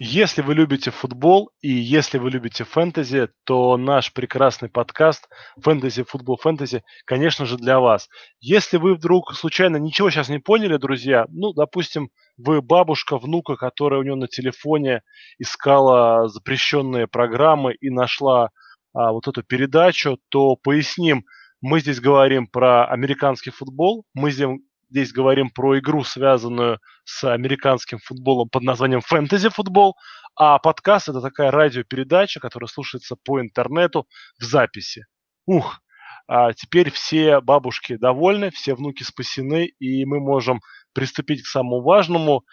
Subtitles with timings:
[0.00, 5.28] Если вы любите футбол и если вы любите фэнтези, то наш прекрасный подкаст
[5.60, 8.08] «Фэнтези, футбол, фэнтези», конечно же, для вас.
[8.38, 13.98] Если вы вдруг случайно ничего сейчас не поняли, друзья, ну, допустим, вы бабушка, внука, которая
[13.98, 15.02] у нее на телефоне
[15.40, 18.50] искала запрещенные программы и нашла
[18.94, 21.24] а, вот эту передачу, то поясним,
[21.60, 24.48] мы здесь говорим про американский футбол, мы здесь
[24.90, 29.96] здесь говорим про игру, связанную с американским футболом под названием фэнтези-футбол,
[30.36, 34.06] а подкаст– это такая радиопередача, которая слушается по интернету
[34.38, 35.04] в записи.
[35.46, 35.80] Ух,
[36.28, 40.60] а теперь все бабушки довольны, все внуки спасены, и мы можем
[40.92, 42.44] приступить к самому важному,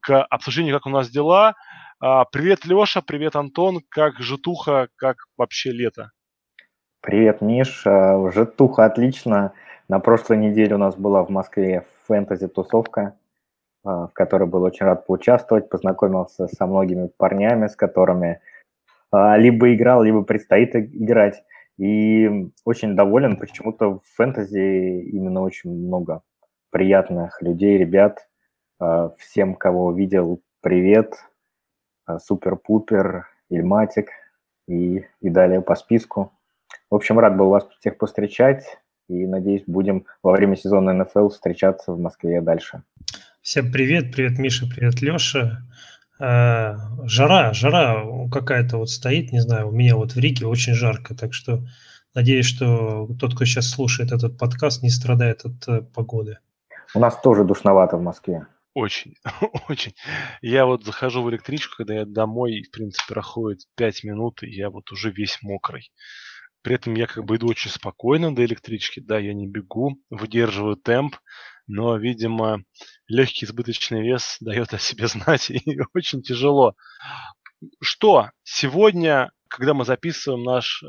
[0.00, 1.54] к обсуждению, как у нас дела.
[2.00, 6.10] А, привет, Леша, привет, Антон, как житуха, как вообще лето?
[7.00, 9.52] Привет, Миш, а, житуха отлично.
[9.88, 13.16] На прошлой неделе у нас была в Москве фэнтези-тусовка,
[13.84, 18.42] а, в которой был очень рад поучаствовать, познакомился со многими парнями, с которыми
[19.10, 21.42] а, либо играл, либо предстоит играть.
[21.78, 26.22] И очень доволен, почему-то в фэнтези именно очень много
[26.68, 28.28] приятных людей, ребят.
[28.78, 31.14] А, всем, кого увидел, привет.
[32.06, 34.10] Супер-пупер, Ильматик
[34.66, 36.32] и, и далее по списку.
[36.90, 38.78] В общем, рад был вас всех повстречать.
[39.08, 42.82] И, надеюсь, будем во время сезона НФЛ встречаться в Москве дальше.
[43.40, 45.62] Всем привет, привет, Миша, привет, Леша.
[46.20, 51.14] Э, жара, жара какая-то вот стоит, не знаю, у меня вот в Риге очень жарко,
[51.14, 51.64] так что
[52.14, 56.38] надеюсь, что тот, кто сейчас слушает этот подкаст, не страдает от э, погоды.
[56.94, 58.46] У нас тоже душновато в Москве.
[58.74, 59.14] Очень,
[59.68, 59.94] очень.
[60.42, 64.68] Я вот захожу в электричку, когда я домой, в принципе, проходит 5 минут, и я
[64.68, 65.90] вот уже весь мокрый.
[66.62, 70.76] При этом я как бы иду очень спокойно до электрички, да, я не бегу, выдерживаю
[70.76, 71.16] темп,
[71.66, 72.62] но, видимо,
[73.06, 75.62] легкий избыточный вес дает о себе знать, и
[75.94, 76.74] очень тяжело.
[77.80, 80.86] Что сегодня, когда мы записываем наш э,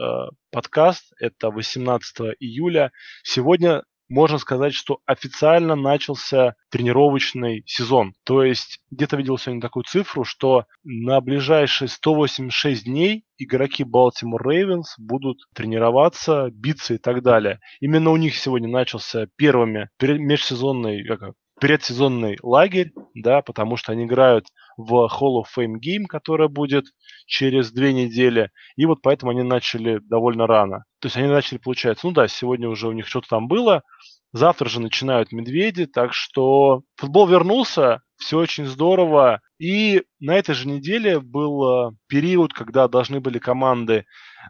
[0.51, 2.91] подкаст, это 18 июля,
[3.23, 8.13] сегодня можно сказать, что официально начался тренировочный сезон.
[8.25, 14.95] То есть где-то видел сегодня такую цифру, что на ближайшие 186 дней игроки Baltimore Ravens
[14.97, 17.59] будут тренироваться, биться и так далее.
[17.79, 24.45] Именно у них сегодня начался первыми межсезонный, как, предсезонный лагерь, да, потому что они играют
[24.79, 26.85] в Hall of Fame Game, которая будет
[27.25, 30.85] через две недели, и вот поэтому они начали довольно рано.
[30.99, 33.83] То есть они начали, получается, ну да, сегодня уже у них что-то там было,
[34.31, 40.65] завтра же начинают медведи, так что футбол вернулся, все очень здорово, и на этой же
[40.65, 44.05] неделе был э, период, когда должны были команды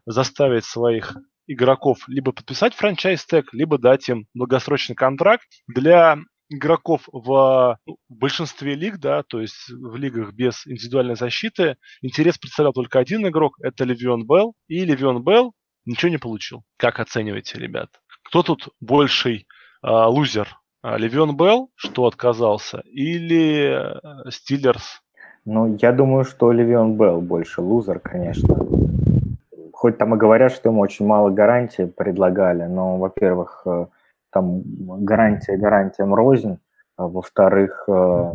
[0.06, 1.16] заставить своих
[1.48, 5.48] игроков либо подписать франчайз-тег, либо дать им долгосрочный контракт.
[5.68, 6.20] Для
[6.50, 7.78] игроков ну, в
[8.10, 13.58] большинстве лиг, да, то есть в лигах без индивидуальной защиты, интерес представлял только один игрок,
[13.62, 15.54] это Левион Белл, и Левион Белл
[15.86, 16.64] ничего не получил.
[16.78, 17.90] Как оцениваете, ребят?
[18.24, 19.48] Кто тут больший
[19.84, 20.60] э, лузер?
[20.82, 25.02] А, Левион Белл, что отказался, или э, Стиллерс?
[25.46, 28.58] Ну, я думаю, что Левион Белл больше лузер, конечно.
[29.74, 33.86] Хоть там и говорят, что ему очень мало гарантий предлагали, но, во-первых, э,
[34.32, 34.64] там
[35.04, 36.60] гарантия гарантиям рознь.
[36.98, 38.34] А во-вторых, э,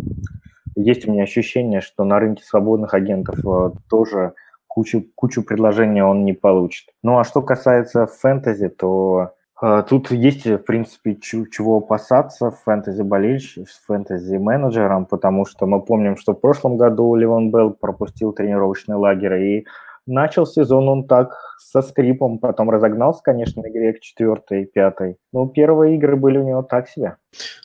[0.77, 4.35] есть у меня ощущение, что на рынке свободных агентов э, тоже
[4.67, 6.89] кучу, кучу предложений он не получит.
[7.03, 9.33] Ну а что касается фэнтези, то
[9.63, 16.17] э, тут есть, в принципе, чего опасаться фэнтези болельщикам, фэнтези менеджерам, потому что мы помним,
[16.17, 19.67] что в прошлом году Ливон Белл пропустил тренировочный лагерь, и
[20.07, 25.17] Начал сезон он так со скрипом, потом разогнался, конечно, на игре к четвертой, пятой.
[25.33, 27.17] Но первые игры были у него так себе.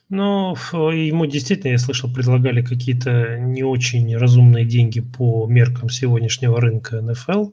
[0.10, 7.02] Ну, ему действительно, я слышал, предлагали какие-то не очень разумные деньги по меркам сегодняшнего рынка
[7.02, 7.52] НФЛ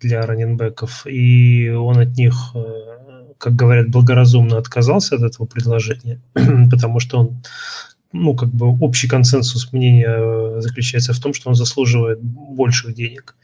[0.00, 2.60] для раненбеков, и он от них, э,
[3.38, 6.20] как говорят, благоразумно отказался от этого предложения,
[6.70, 7.42] потому что он
[8.12, 13.34] ну, как бы общий консенсус мнения э, заключается в том, что он заслуживает больших денег.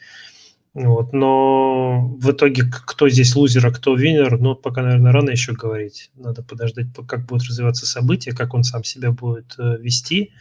[0.73, 5.53] Вот, но в итоге кто здесь лузер, а кто винер, ну, пока, наверное, рано еще
[5.53, 6.11] говорить.
[6.15, 10.33] Надо подождать, как будут развиваться события, как он сам себя будет э, вести.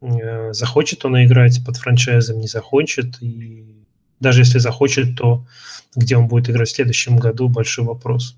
[0.00, 3.20] Э, захочет он играть под франчайзом, не захочет.
[3.20, 3.84] И
[4.20, 5.46] даже если захочет, то
[5.94, 8.36] где он будет играть в следующем году, большой вопрос.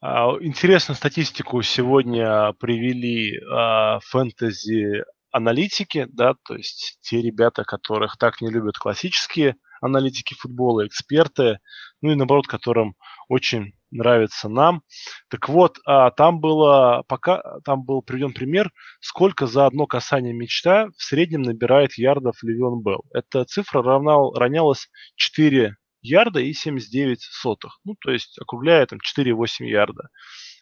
[0.00, 8.40] А, интересную статистику сегодня привели а, фэнтези аналитики, да, то есть те ребята, которых так
[8.40, 11.58] не любят классические аналитики футбола, эксперты,
[12.00, 12.94] ну и наоборот, которым
[13.28, 14.82] очень нравится нам.
[15.28, 20.88] Так вот, а, там было пока там был приведен пример, сколько за одно касание мяча
[20.96, 23.04] в среднем набирает ярдов Левион Белл.
[23.12, 27.78] Эта цифра равна, равнялась 4 ярда и 79 сотых.
[27.84, 30.08] Ну, то есть округляя там 4,8 ярда.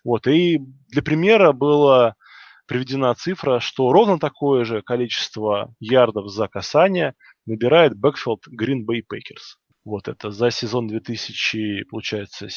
[0.05, 2.15] Вот, и для примера было
[2.67, 7.15] приведена цифра, что ровно такое же количество ярдов за касание
[7.48, 9.56] набирает backfield Green Bay Packers.
[9.84, 12.48] Вот это за сезон 2000, получается,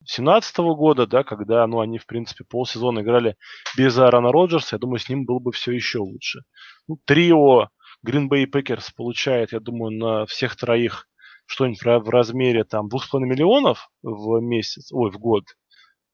[0.00, 3.36] 2017 года, да, когда ну, они, в принципе, полсезона играли
[3.76, 6.40] без Аарона Роджерса, я думаю, с ним было бы все еще лучше.
[6.88, 7.68] Ну, трио
[8.06, 11.06] Green Bay Packers получает, я думаю, на всех троих
[11.46, 15.44] что-нибудь в размере там 2,5 миллионов в месяц, ой, в год.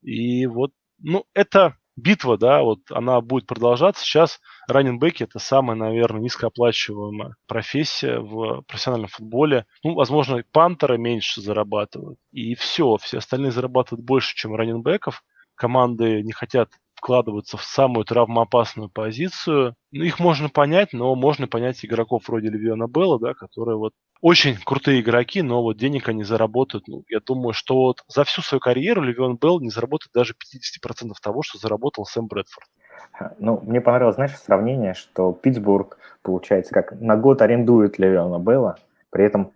[0.02, 4.04] И вот, ну, это битва, да, вот она будет продолжаться.
[4.04, 9.66] Сейчас раненбеки это самая, наверное, низкооплачиваемая профессия в профессиональном футболе.
[9.82, 12.18] Ну, возможно, пантеры меньше зарабатывают.
[12.32, 15.22] И все, все остальные зарабатывают больше, чем раненбеков.
[15.54, 16.70] Команды не хотят
[17.06, 19.76] вкладываться в самую травмоопасную позицию.
[19.92, 24.56] Ну, их можно понять, но можно понять игроков вроде Левиона Белла, да, которые вот очень
[24.56, 26.88] крутые игроки, но вот денег они заработают.
[26.88, 31.12] Ну, я думаю, что вот за всю свою карьеру Левион Белл не заработает даже 50%
[31.22, 32.66] того, что заработал Сэм Брэдфорд.
[33.38, 38.78] Ну, мне понравилось, знаешь, сравнение, что Питтсбург, получается, как на год арендует Левиона Белла,
[39.10, 39.52] при этом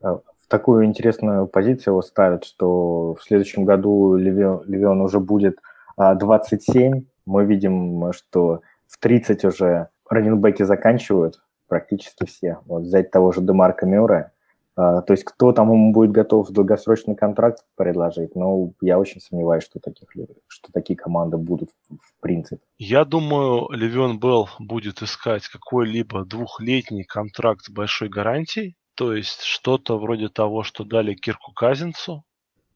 [0.00, 5.58] э, в такую интересную позицию его ставят, что в следующем году Левион, уже будет
[5.96, 6.94] 27.
[6.94, 12.58] А, Мы видим, что в 30 уже раненбеки заканчивают, практически все.
[12.66, 14.32] Вот взять того же Демарка Мюррея,
[14.76, 19.62] а, то есть кто там ему будет готов долгосрочный контракт предложить, ну, я очень сомневаюсь,
[19.64, 20.08] что, таких,
[20.48, 22.62] что такие команды будут в принципе.
[22.78, 29.98] Я думаю, Левион Белл будет искать какой-либо двухлетний контракт с большой гарантией, то есть что-то
[29.98, 32.24] вроде того, что дали Кирку Казинцу,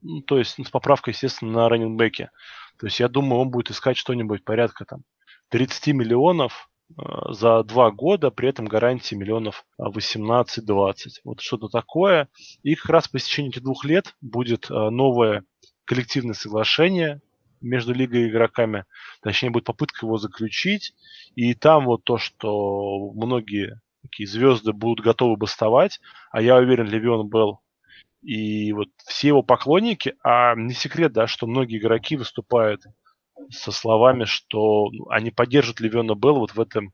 [0.00, 2.30] ну, то есть с поправкой, естественно, на раненбеке.
[2.78, 5.02] То есть я думаю, он будет искать что-нибудь порядка там
[5.50, 10.94] 30 миллионов Э, за два года, при этом гарантии миллионов 18-20.
[11.24, 12.28] Вот что-то такое.
[12.62, 15.44] И как раз по истечении этих двух лет будет э, новое
[15.84, 17.20] коллективное соглашение
[17.60, 18.84] между лигой и игроками.
[19.22, 20.94] Точнее, будет попытка его заключить.
[21.34, 26.00] И там вот то, что многие такие звезды будут готовы бастовать,
[26.30, 27.60] а я уверен, Левион был
[28.22, 32.82] и вот все его поклонники, а не секрет, да, что многие игроки выступают
[33.50, 36.92] со словами, что ну, они поддержат Левиона Белла вот в этом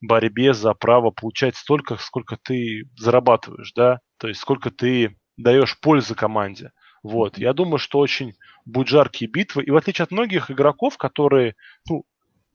[0.00, 6.14] борьбе за право получать столько, сколько ты зарабатываешь, да, то есть сколько ты даешь пользы
[6.14, 6.72] команде.
[7.02, 8.34] Вот, я думаю, что очень
[8.64, 11.54] будут жаркие битвы, и в отличие от многих игроков, которые,
[11.88, 12.04] ну,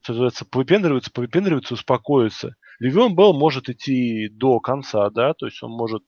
[0.02, 5.70] что называется, повыпендриваются, повыпендриваются, успокоятся, Левион Белл может идти до конца, да, то есть он
[5.70, 6.02] может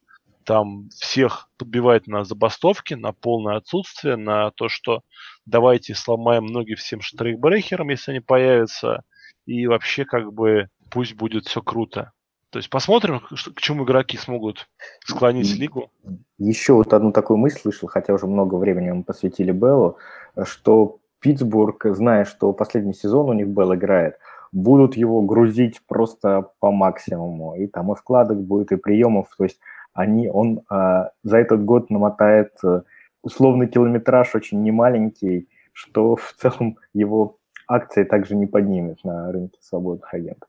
[0.44, 5.02] там всех подбивать на забастовки, на полное отсутствие, на то, что
[5.46, 9.02] давайте сломаем ноги всем штрейкбрехерам, если они появятся,
[9.46, 12.12] и вообще как бы пусть будет все круто.
[12.50, 14.69] То есть посмотрим, к чему игроки смогут
[15.05, 15.91] склонить лигу.
[16.38, 19.99] Еще вот одну такую мысль слышал, хотя уже много времени мы посвятили Беллу,
[20.44, 24.19] что Питтсбург, зная, что последний сезон у них Белл играет,
[24.52, 27.56] будут его грузить просто по максимуму.
[27.56, 29.26] И там и вкладок будет, и приемов.
[29.37, 29.58] То есть
[29.94, 32.82] они, он а, за этот год намотает а,
[33.22, 40.13] условный километраж очень немаленький, что в целом его акции также не поднимет на рынке свободных
[40.13, 40.48] агентов.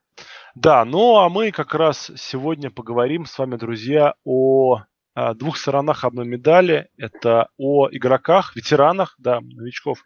[0.56, 4.82] Да, ну а мы как раз сегодня поговорим с вами, друзья, о
[5.14, 6.90] а, двух сторонах одной медали.
[6.98, 10.00] Это о игроках, ветеранах, да, новичков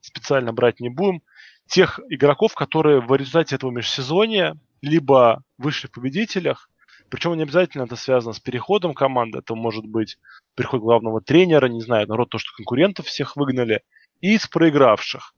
[0.00, 1.22] специально брать не будем.
[1.66, 6.70] Тех игроков, которые в результате этого межсезонья либо вышли в победителях,
[7.10, 10.18] причем не обязательно это связано с переходом команды, это может быть
[10.54, 13.82] переход главного тренера, не знаю, народ то, что конкурентов всех выгнали,
[14.20, 15.34] и из проигравших.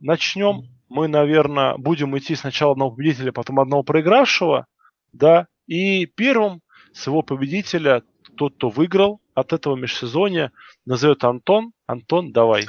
[0.00, 4.66] Начнем мы, наверное, будем идти сначала одного победителя, потом одного проигравшего,
[5.12, 6.60] да, и первым
[6.92, 8.02] своего победителя,
[8.36, 10.52] тот, кто выиграл от этого межсезонья,
[10.84, 11.72] назовет Антон.
[11.86, 12.66] Антон, давай.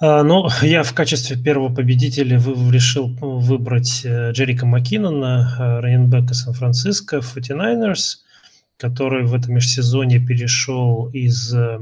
[0.00, 7.18] А, ну, я в качестве первого победителя решил выбрать э, Джерика Маккинона, э, раненбека Сан-Франциско,
[7.18, 8.18] 49ers,
[8.78, 11.80] который в этом межсезонье перешел из э,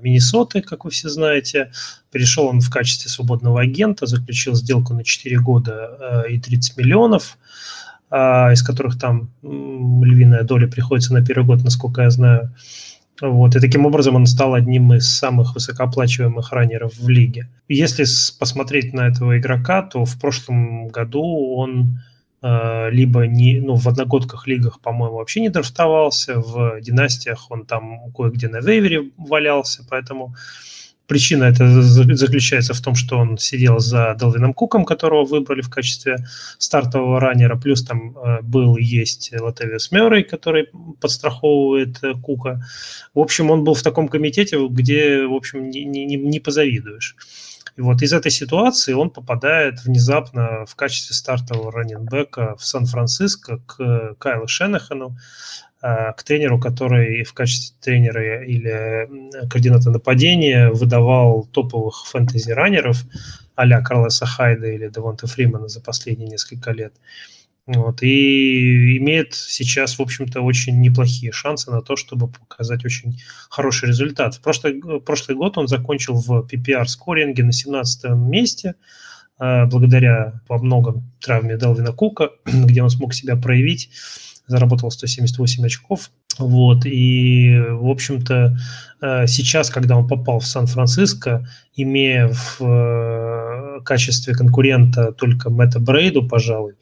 [0.00, 1.70] Миннесоты, как вы все знаете.
[2.10, 7.38] Перешел он в качестве свободного агента, заключил сделку на 4 года и 30 миллионов,
[8.10, 12.54] а, из которых там львиная доля приходится на первый год, насколько я знаю.
[13.20, 17.48] Вот, и таким образом он стал одним из самых высокооплачиваемых раннеров в лиге.
[17.68, 18.04] Если
[18.38, 22.00] посмотреть на этого игрока, то в прошлом году он
[22.42, 28.10] э, либо не, ну, в одногодках лигах, по-моему, вообще не драфтовался, в династиях он там
[28.12, 30.34] кое-где на вейвере валялся, поэтому
[31.06, 36.26] Причина это заключается в том, что он сидел за Делвином Куком, которого выбрали в качестве
[36.58, 40.68] стартового раннера, плюс там э, был и есть Латевиус Мёррей, который
[41.00, 42.64] подстраховывает э, Кука.
[43.12, 47.16] В общем, он был в таком комитете, где, в общем, не, не, не позавидуешь.
[47.76, 54.14] И вот из этой ситуации он попадает внезапно в качестве стартового раненбека в Сан-Франциско к
[54.18, 55.16] Кайлу Шенахану,
[55.73, 59.06] Э, к тренеру, который в качестве тренера или
[59.50, 63.04] координатора нападения выдавал топовых фэнтези-раннеров
[63.54, 66.94] а-ля Карлоса Хайда или Девонта Фримана за последние несколько лет.
[67.66, 73.88] Вот, и имеет сейчас, в общем-то, очень неплохие шансы на то, чтобы показать очень хороший
[73.88, 74.34] результат.
[74.34, 78.74] В прошлый, прошлый год он закончил в PPR-скоринге на 17 месте,
[79.40, 83.90] э, благодаря во многом травме Делвина Кука, где он смог себя проявить
[84.46, 86.10] заработал 178 очков.
[86.38, 88.56] Вот, и, в общем-то,
[89.00, 96.26] э, сейчас, когда он попал в Сан-Франциско, имея в э, качестве конкурента только Мэтта Брейду,
[96.26, 96.74] пожалуй,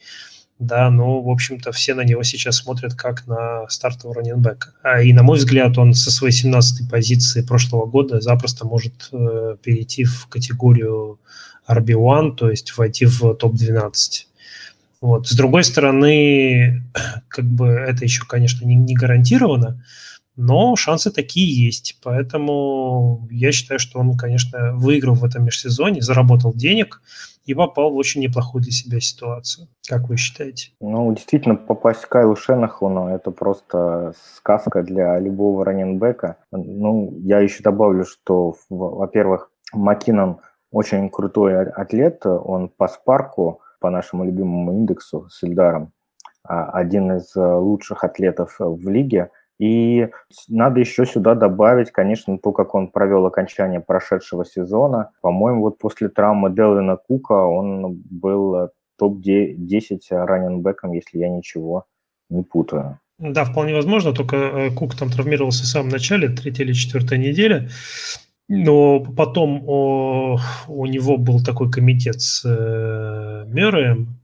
[0.59, 4.75] да, но, в общем-то, все на него сейчас смотрят как на стартового раненбека.
[4.83, 9.57] А, и, на мой взгляд, он со своей 17-й позиции прошлого года запросто может э,
[9.61, 11.19] перейти в категорию
[11.69, 13.93] RB1, то есть войти в топ-12.
[15.03, 15.27] Вот.
[15.27, 16.85] С другой стороны,
[17.29, 19.83] как бы это еще, конечно, не, не гарантировано,
[20.37, 21.99] но шансы такие есть.
[22.05, 27.03] Поэтому я считаю, что он, конечно, выиграл в этом межсезоне, заработал денег
[27.45, 29.67] и попал в очень неплохую для себя ситуацию.
[29.89, 30.71] Как вы считаете?
[30.81, 36.37] Ну, действительно, попасть к Кайлу Шенахуну– это просто сказка для любого раненбека.
[36.53, 40.39] Ну, я еще добавлю, что, во-первых, Макинон
[40.71, 45.93] очень крутой атлет, он по спарку– по нашему любимому индексу с Ильдаром,
[46.45, 49.31] а, один из э, лучших атлетов в лиге.
[49.59, 50.09] И
[50.49, 55.11] надо еще сюда добавить, конечно, то, как он провел окончание прошедшего сезона.
[55.21, 61.85] По-моему, вот после травмы Делвина Кука он был э, топ-10 раненбеком, если я ничего
[62.31, 62.99] не путаю.
[63.19, 67.69] Да, вполне возможно, только э, Кук там травмировался в самом начале, третья или четвертая неделя.
[68.55, 74.19] Но потом о, у него был такой комитет с э, Мюрреем,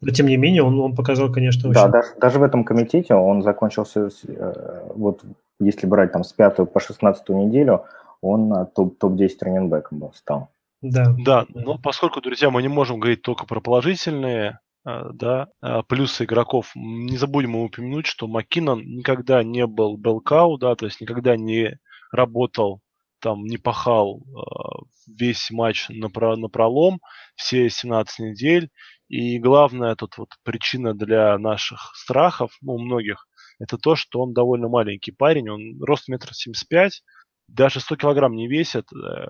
[0.00, 1.80] но тем не менее он, он показал, конечно, очень...
[1.80, 5.22] Да, даже, даже в этом комитете он закончился, э, вот
[5.60, 7.84] если брать там с пятую по шестнадцатую неделю,
[8.22, 10.48] он э, топ, топ-10 раненбеком был, стал.
[10.80, 11.14] Да.
[11.18, 16.24] Да, но поскольку, друзья, мы не можем говорить только про положительные э, да, э, плюсы
[16.24, 21.78] игроков, не забудем упомянуть, что Маккинон никогда не был белкау, да, то есть никогда не
[22.10, 22.80] работал
[23.20, 27.00] там не пахал э, весь матч на, про, на пролом,
[27.34, 28.70] все 17 недель.
[29.08, 33.26] И главная тут вот причина для наших страхов, ну, многих,
[33.58, 37.02] это то, что он довольно маленький парень, он рост метр семьдесят пять,
[37.48, 38.86] даже 100 килограмм не весит.
[38.92, 39.26] Э,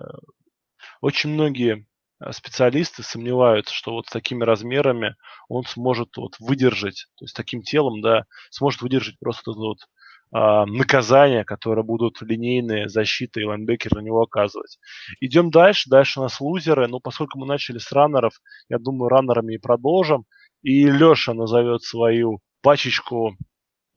[1.01, 1.87] очень многие
[2.19, 5.15] э, специалисты сомневаются, что вот с такими размерами
[5.47, 9.85] он сможет вот выдержать, то есть таким телом, да, сможет выдержать просто вот а,
[10.31, 14.77] наказания, которые будут линейные защиты и лайнбекеры на него оказывать.
[15.21, 15.89] Идем дальше.
[15.89, 16.87] Дальше у нас лузеры.
[16.87, 18.33] Ну, поскольку мы начали с раннеров,
[18.69, 20.25] я думаю, раннерами и продолжим.
[20.63, 23.37] И Леша назовет свою пачечку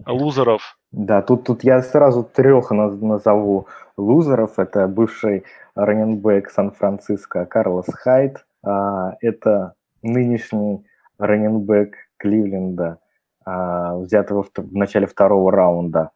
[0.06, 0.78] лузеров.
[0.92, 4.58] Да, тут, тут я сразу трех назову лузеров.
[4.58, 5.44] Это бывший
[5.74, 8.44] раненбэк Сан-Франциско Карлос Хайт.
[8.62, 10.84] А, это нынешний
[11.18, 12.98] раненбэк Кливленда,
[13.44, 16.10] а, взятого в начале второго раунда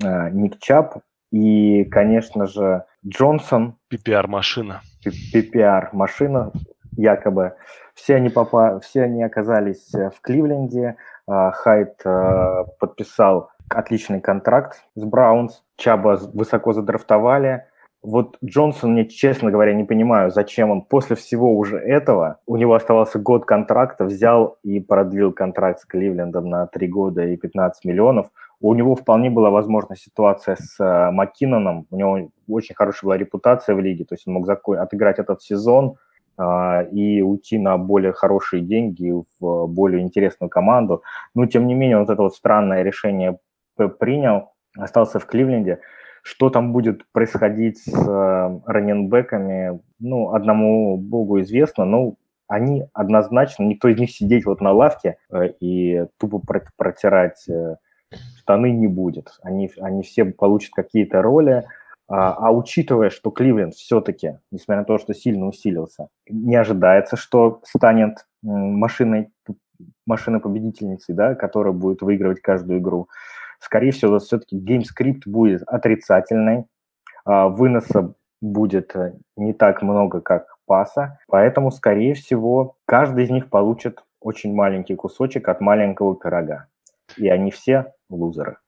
[0.00, 0.98] Ник Чап
[1.30, 3.76] и, конечно же, Джонсон.
[3.92, 4.82] PPR-машина.
[5.34, 6.52] PPR-машина,
[6.96, 7.54] якобы.
[7.94, 8.80] Все они, попа...
[8.80, 10.96] все они оказались э, в Кливленде.
[11.28, 12.02] Э, Хайт
[12.78, 15.62] подписал отличный контракт с Браунс.
[15.76, 17.64] Чаба высоко задрафтовали.
[18.02, 22.74] Вот Джонсон, мне, честно говоря, не понимаю, зачем он после всего уже этого, у него
[22.74, 28.30] оставался год контракта, взял и продлил контракт с Кливлендом на 3 года и 15 миллионов.
[28.60, 33.76] У него вполне была возможна ситуация с э, Маккиноном, у него очень хорошая была репутация
[33.76, 35.96] в лиге, то есть он мог отыграть этот сезон
[36.36, 41.04] э, и уйти на более хорошие деньги в более интересную команду.
[41.34, 43.38] Но, тем не менее, вот это вот странное решение
[44.00, 45.78] принял, остался в Кливленде.
[46.22, 52.16] Что там будет происходить с э, раненбеками, ну, одному богу известно, но
[52.48, 56.42] они однозначно, никто из них сидеть вот на лавке э, и тупо
[56.76, 57.46] протирать
[58.38, 59.38] штаны не будет.
[59.42, 61.64] Они, они все получат какие-то роли,
[62.08, 67.60] а, а учитывая, что Кливленд все-таки, несмотря на то, что сильно усилился, не ожидается, что
[67.64, 69.30] станет машиной
[70.06, 73.08] машиной-победительницей, да, которая будет выигрывать каждую игру.
[73.60, 76.64] Скорее всего, все-таки game script будет отрицательный,
[77.24, 83.50] а, выноса будет э, не так много, как паса, поэтому, скорее всего, каждый из них
[83.50, 86.66] получит очень маленький кусочек от маленького пирога.
[87.16, 88.58] И они все лузеры.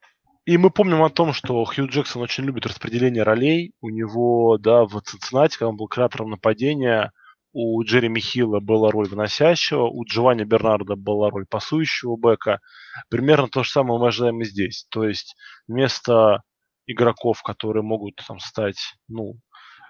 [0.47, 3.73] И мы помним о том, что Хью Джексон очень любит распределение ролей.
[3.81, 7.13] У него, да, в Цинциннати, когда он был креатором нападения,
[7.53, 12.61] у Джереми Хилла была роль выносящего, у Джованни Бернарда была роль пасующего бэка.
[13.09, 14.87] Примерно то же самое мы ожидаем и здесь.
[14.91, 16.43] То есть вместо
[16.87, 19.35] игроков, которые могут там стать, ну,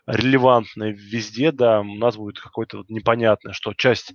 [0.06, 4.14] релевантной везде, да, у нас будет какой-то вот непонятное, что часть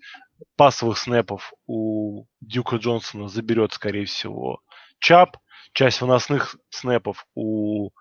[0.58, 4.60] пасовых снэпов у Дюка Джонсона заберет, скорее всего,
[4.99, 5.37] Чап,
[5.73, 7.91] часть выносных снэпов у э,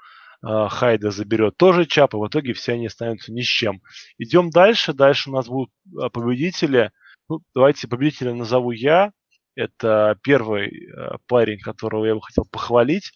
[0.43, 3.81] Хайда заберет тоже Чап, и в итоге все они останутся ни с чем.
[4.19, 5.71] Идем дальше, дальше у нас будут
[6.01, 6.91] а, победители.
[7.29, 9.13] Ну, давайте победителя назову я.
[9.57, 13.13] Это первый э, парень, которого я бы хотел похвалить.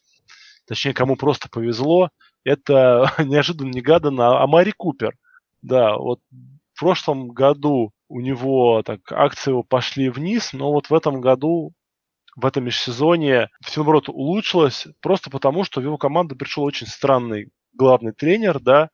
[0.66, 2.10] Точнее, кому просто повезло
[2.48, 5.16] это неожиданно-негаданно Амари Купер.
[5.62, 10.94] Да, вот в прошлом году у него так акции его пошли вниз, но вот в
[10.94, 11.72] этом году,
[12.38, 17.50] в этом межсезонье все наоборот улучшилось, просто потому, что в его команду пришел очень странный
[17.72, 18.90] главный тренер, да.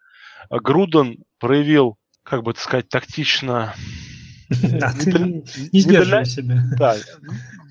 [0.50, 3.74] Груден проявил, как бы это сказать, тактично
[4.48, 5.10] да, ты
[5.72, 6.62] не сдерживай себя.
[6.78, 6.96] Да.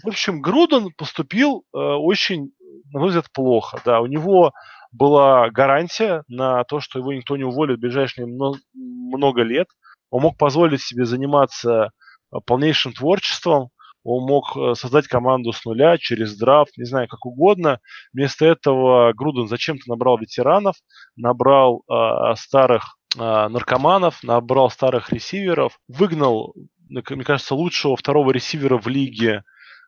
[0.03, 2.51] В общем, Груден поступил э, очень,
[2.91, 3.81] на мой взгляд, плохо.
[3.83, 4.53] Да, у него
[4.91, 9.67] была гарантия на то, что его никто не уволит в ближайшие много лет.
[10.11, 11.89] Он мог позволить себе заниматься
[12.31, 13.69] э, полнейшим творчеством,
[14.03, 17.79] он мог э, создать команду с нуля, через драфт, не знаю, как угодно.
[18.11, 20.75] Вместо этого Груден зачем-то набрал ветеранов,
[21.15, 26.53] набрал э, старых э, наркоманов, набрал старых ресиверов, выгнал,
[26.89, 29.41] мне кажется, лучшего второго ресивера в лиге э,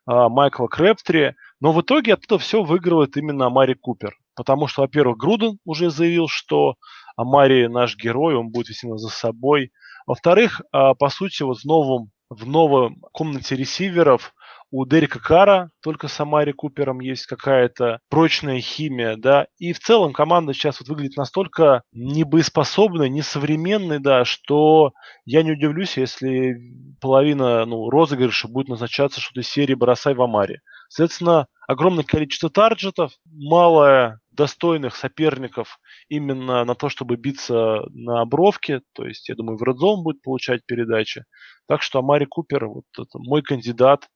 [0.05, 4.15] Майкла Крэптри, но в итоге оттуда все выигрывает именно Мари Купер.
[4.35, 6.75] Потому что, во-первых, Груден уже заявил, что
[7.17, 9.71] Амари наш герой, он будет вести нас за собой.
[10.05, 14.33] Во-вторых, по сути, вот в новом, в новом комнате ресиверов
[14.71, 20.11] у Дерека Кара только с Амари Купером есть какая-то прочная химия, да, и в целом
[20.11, 24.91] команда сейчас вот выглядит настолько небоеспособной, несовременной, да, что
[25.23, 26.57] я не удивлюсь, если
[26.99, 30.59] половина, ну, розыгрыша будет назначаться что-то серии «Бросай в Амаре».
[30.89, 38.81] Соответственно, огромное количество тарджетов, малое достойных соперников именно на то, чтобы биться на обровке.
[38.93, 41.23] То есть, я думаю, в Редзон будет получать передачи.
[41.67, 44.07] Так что Амари Купер, вот это мой кандидат,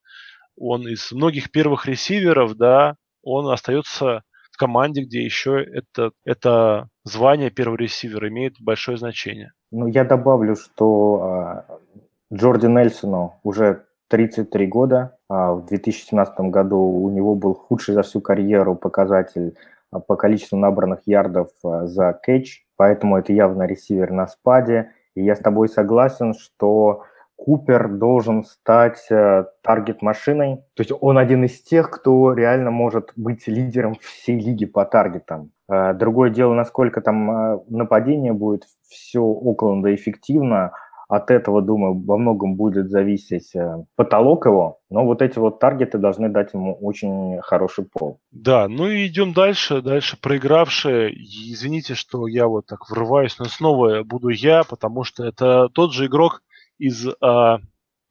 [0.58, 7.50] он из многих первых ресиверов, да, он остается в команде, где еще это, это звание
[7.50, 9.54] первого ресивера имеет большое значение.
[9.72, 15.18] Ну, я добавлю, что э, Джорди Нельсону уже 33 года.
[15.30, 19.56] А в 2017 году у него был худший за всю карьеру показатель
[19.92, 24.92] по количеству набранных ярдов а, за кэч, поэтому это явно ресивер на спаде.
[25.16, 27.04] И я с тобой согласен, что
[27.40, 30.58] Купер должен стать э, таргет-машиной.
[30.76, 35.52] То есть он один из тех, кто реально может быть лидером всей лиги по таргетам.
[35.72, 40.74] Э, другое дело, насколько там э, нападение будет все около эффективно,
[41.10, 45.98] от этого, думаю, во многом будет зависеть э, потолок его, но вот эти вот таргеты
[45.98, 48.20] должны дать ему очень хороший пол.
[48.32, 49.82] Да, ну и идем дальше.
[49.82, 51.12] Дальше проигравшие.
[51.12, 56.06] Извините, что я вот так врываюсь, но снова буду я, потому что это тот же
[56.06, 56.44] игрок
[56.78, 57.58] из э,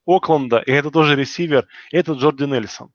[0.05, 2.91] Окленда, и это тоже ресивер, это Джорди Нельсон.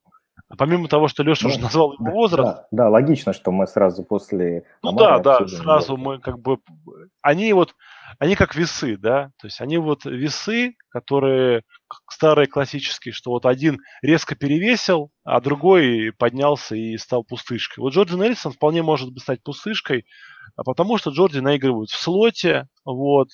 [0.58, 2.58] Помимо того, что Леша ну, уже назвал его возраст.
[2.72, 4.66] Да, да, логично, что мы сразу после.
[4.84, 6.58] Ну да, да, сразу мы как бы.
[7.22, 7.74] Они вот
[8.20, 11.64] они как весы, да, то есть они вот весы, которые
[12.10, 17.82] старые классические, что вот один резко перевесил, а другой поднялся и стал пустышкой.
[17.82, 20.06] Вот Джорди Нельсон вполне может быть стать пустышкой,
[20.56, 23.30] а потому что Джорди наигрывает в слоте, вот,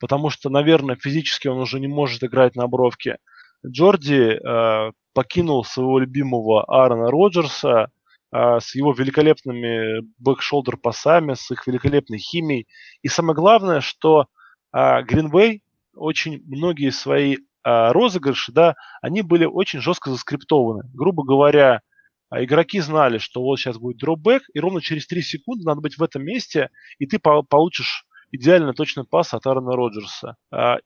[0.00, 3.18] потому что, наверное, физически он уже не может играть на бровке.
[3.66, 7.90] Джорди э, покинул своего любимого Аарона Роджерса,
[8.34, 12.66] с его великолепными back shoulder пасами, с их великолепной химией.
[13.02, 14.26] И самое главное, что
[14.72, 15.62] Гринвей
[15.94, 20.84] очень многие свои а, розыгрыши, да, они были очень жестко заскриптованы.
[20.92, 21.80] Грубо говоря,
[22.28, 25.96] а, игроки знали, что вот сейчас будет дропбэк, и ровно через 3 секунды надо быть
[25.96, 26.68] в этом месте,
[26.98, 30.36] и ты получишь идеально точный пас от Аарона Роджерса.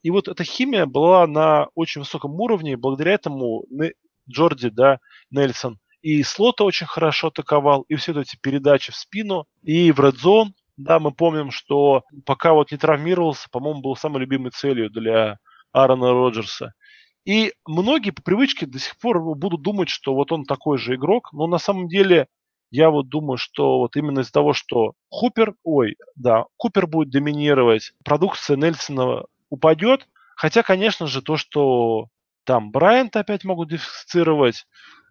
[0.03, 3.65] И вот эта химия была на очень высоком уровне, и благодаря этому
[4.29, 4.99] Джорди, да,
[5.31, 10.51] Нельсон и слота очень хорошо атаковал, и все эти передачи в спину, и в Zone,
[10.77, 15.39] да, мы помним, что пока вот не травмировался, по-моему, был самой любимой целью для
[15.73, 16.73] Аарона Роджерса.
[17.25, 21.33] И многие по привычке до сих пор будут думать, что вот он такой же игрок,
[21.33, 22.27] но на самом деле
[22.71, 27.93] я вот думаю, что вот именно из-за того, что Хупер, ой, да, Купер будет доминировать,
[28.05, 30.07] продукция Нельсона упадет,
[30.37, 32.07] хотя, конечно же, то, что
[32.45, 34.67] там Брайант опять могут дефицировать,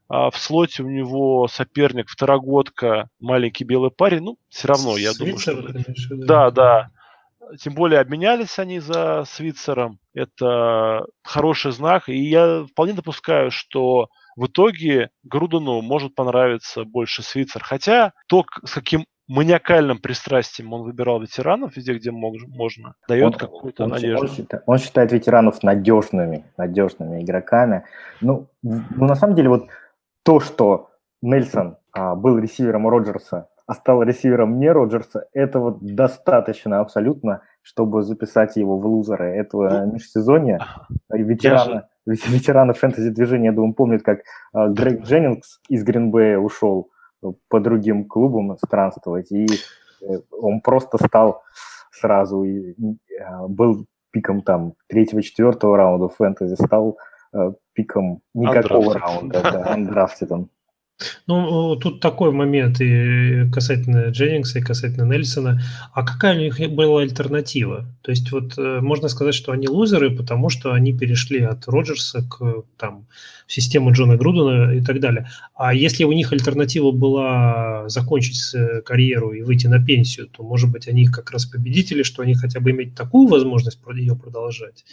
[0.09, 5.55] а в слоте у него соперник второгодка, маленький белый парень, ну, все равно, я Свитцер,
[5.55, 6.15] думаю, что...
[6.15, 6.89] Да, да.
[7.59, 9.99] Тем более обменялись они за Свитцером.
[10.13, 12.09] Это хороший знак.
[12.09, 17.63] И я вполне допускаю, что в итоге Грудену может понравиться больше Свитцер.
[17.63, 23.83] Хотя то, с каким маниакальным пристрастием он выбирал ветеранов везде, где мог, можно, дает какую-то
[23.83, 24.25] он, надежду.
[24.25, 27.83] Он считает, он считает ветеранов надежными, надежными игроками.
[28.21, 29.67] Ну, ну, на самом деле, вот
[30.27, 30.89] то, что
[31.21, 38.57] Нельсон а, был ресивером Роджерса, а стал ресивером не Роджерса, этого достаточно абсолютно, чтобы записать
[38.57, 40.59] его в лузеры этого ну, межсезонья.
[41.09, 44.19] Ветераны, ветераны фэнтези-движения, я думаю, помнят, как
[44.51, 46.89] а, Грег Дженнингс из Гринбея ушел
[47.47, 49.45] по другим клубам странствовать, и
[50.01, 51.41] э, он просто стал
[51.89, 52.75] сразу, и,
[53.25, 56.97] а, был пиком там третьего-четвертого раунда фэнтези, стал
[57.37, 60.49] э, пиком никакого раунда, да, андрафтитом.
[61.27, 65.61] Ну, тут такой момент и касательно Дженнингса, и касательно Нельсона.
[65.93, 67.85] А какая у них была альтернатива?
[68.01, 72.23] То есть вот э, можно сказать, что они лузеры, потому что они перешли от Роджерса
[72.27, 73.05] к там,
[73.45, 75.29] в систему Джона Грудена и так далее.
[75.53, 80.71] А если у них альтернатива была закончить э, карьеру и выйти на пенсию, то, может
[80.71, 84.83] быть, они как раз победители, что они хотя бы иметь такую возможность ее продолжать.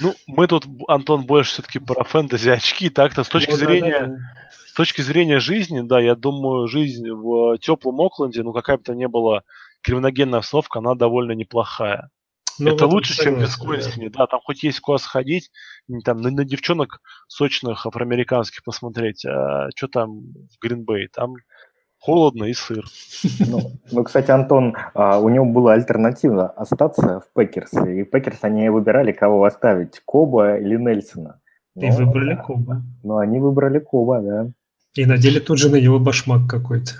[0.00, 4.00] Ну, мы тут, Антон, больше все-таки про фэнтези очки, так-то с точки ну, зрения...
[4.00, 8.52] Да, да, да с точки зрения жизни, да, я думаю, жизнь в теплом Окленде, ну
[8.52, 9.42] какая бы то ни была
[9.82, 12.10] криминогенная обстановка, она довольно неплохая.
[12.58, 14.18] Ну, это лучше, чем в Висконсине, да.
[14.18, 15.52] да, там хоть есть куда сходить,
[16.04, 21.34] там на, на девчонок сочных афроамериканских посмотреть, а что там в Гринбей, там
[22.00, 22.84] холодно и сыр.
[23.46, 23.60] Ну,
[23.92, 29.12] ну кстати, Антон, а, у него была альтернатива остаться в Пекерс, и Пекерс они выбирали,
[29.12, 31.40] кого оставить, Кобба или Нельсона.
[31.76, 32.82] И ну, выбрали Кобба.
[33.04, 34.50] Ну, они выбрали Кобба, да.
[34.94, 36.92] И надели тут же на него башмак какой-то.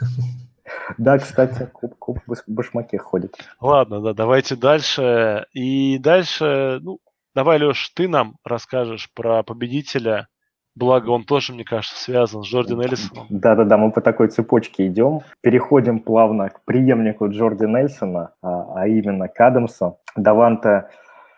[0.98, 3.36] Да, кстати, Кобб, Кобб в башмаке ходит.
[3.60, 5.46] Ладно, да, давайте дальше.
[5.52, 6.98] И дальше, ну,
[7.34, 10.28] давай, Леш, ты нам расскажешь про победителя.
[10.74, 13.26] Благо, он тоже, мне кажется, связан с Джорди Нельсоном.
[13.30, 15.20] Да-да-да, мы по такой цепочке идем.
[15.40, 19.98] Переходим плавно к преемнику Джорди Нельсона, а, а именно к Адамсу.
[20.16, 20.90] Даванта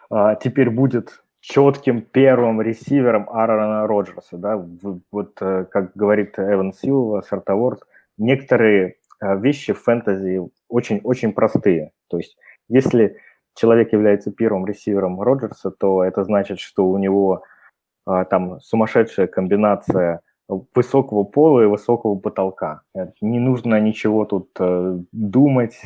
[0.09, 4.37] а, теперь будет четким первым ресивером Аарона Роджерса.
[4.37, 4.57] Да?
[5.13, 7.83] Вот, э, как говорит Эван Силва, Сартаворд,
[8.19, 11.93] некоторые э, вещи в фэнтези очень-очень простые.
[12.09, 12.37] То есть
[12.69, 13.19] если
[13.55, 17.45] человек является первым ресивером Роджерса, то это значит, что у него
[18.09, 20.23] э, там сумасшедшая комбинация
[20.75, 22.83] высокого пола и высокого потолка.
[23.21, 24.51] Не нужно ничего тут
[25.11, 25.81] думать,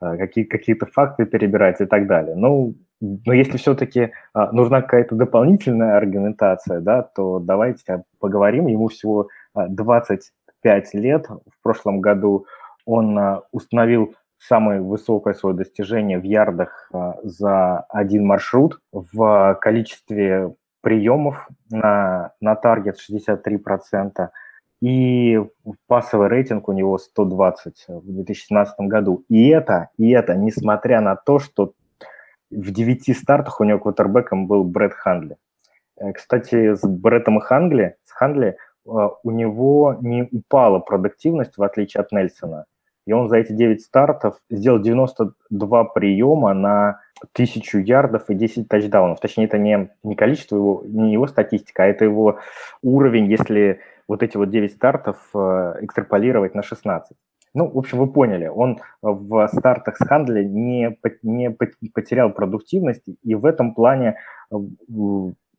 [0.00, 2.36] какие, какие-то факты перебирать и так далее.
[2.36, 8.66] Ну, но если все-таки а, нужна какая-то дополнительная аргументация, да, то давайте поговорим.
[8.68, 11.28] Ему всего а, 25 лет.
[11.28, 12.46] В прошлом году
[12.86, 20.54] он а, установил самое высокое свое достижение в ярдах а, за один маршрут в количестве
[20.80, 24.28] приемов на, на таргет 63%.
[24.82, 25.42] И
[25.86, 29.24] пассовый рейтинг у него 120 в 2017 году.
[29.28, 31.72] И это, и это несмотря на то, что
[32.50, 35.36] в девяти стартах у него квотербеком был Брэд Хандли.
[35.98, 38.56] Э, кстати, с Брэдом Хангли, с Хандли
[38.86, 42.66] э, у него не упала продуктивность, в отличие от Нельсона.
[43.06, 47.00] И он за эти 9 стартов сделал 92 приема на
[47.32, 49.20] тысячу ярдов и 10 тачдаунов.
[49.20, 52.40] Точнее, это не, не количество его, не его статистика, а это его
[52.82, 57.16] уровень, если вот эти вот 9 стартов э, экстраполировать на 16.
[57.56, 63.34] Ну, в общем, вы поняли, он в стартах с Хандли не, не потерял продуктивность, и
[63.34, 64.18] в этом плане
[64.52, 64.56] э,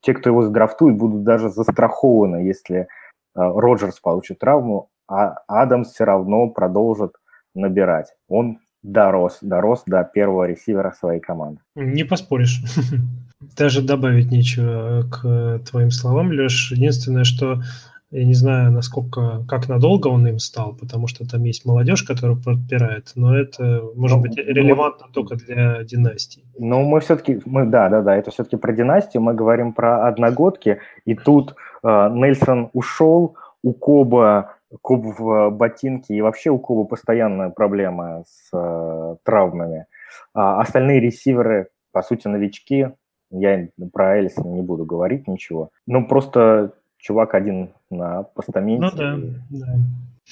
[0.01, 2.85] те, кто его задрафтует, будут даже застрахованы, если э,
[3.33, 7.13] Роджерс получит травму, а Адамс все равно продолжит
[7.55, 8.13] набирать.
[8.27, 11.61] Он дорос, дорос до первого ресивера своей команды.
[11.73, 12.61] Не поспоришь.
[13.57, 16.71] Даже добавить нечего к твоим словам, Леш.
[16.71, 17.63] Единственное, что
[18.11, 22.37] я не знаю, насколько, как надолго он им стал, потому что там есть молодежь, которая
[22.37, 26.43] подпирает, но это может ну, быть релевантно ну, только для династии.
[26.57, 30.79] Ну, мы все-таки, мы, да, да, да, это все-таки про династию, мы говорим про одногодки,
[31.05, 37.49] и тут э, Нельсон ушел, у Коба Коб в ботинке, и вообще у Коба постоянная
[37.49, 39.85] проблема с э, травмами.
[40.33, 42.89] А остальные ресиверы, по сути, новички,
[43.29, 45.69] Я про Эллисона не буду говорить ничего.
[45.85, 48.85] Ну, просто чувак один на постаменте.
[48.85, 49.17] Ну да,
[49.49, 49.75] да.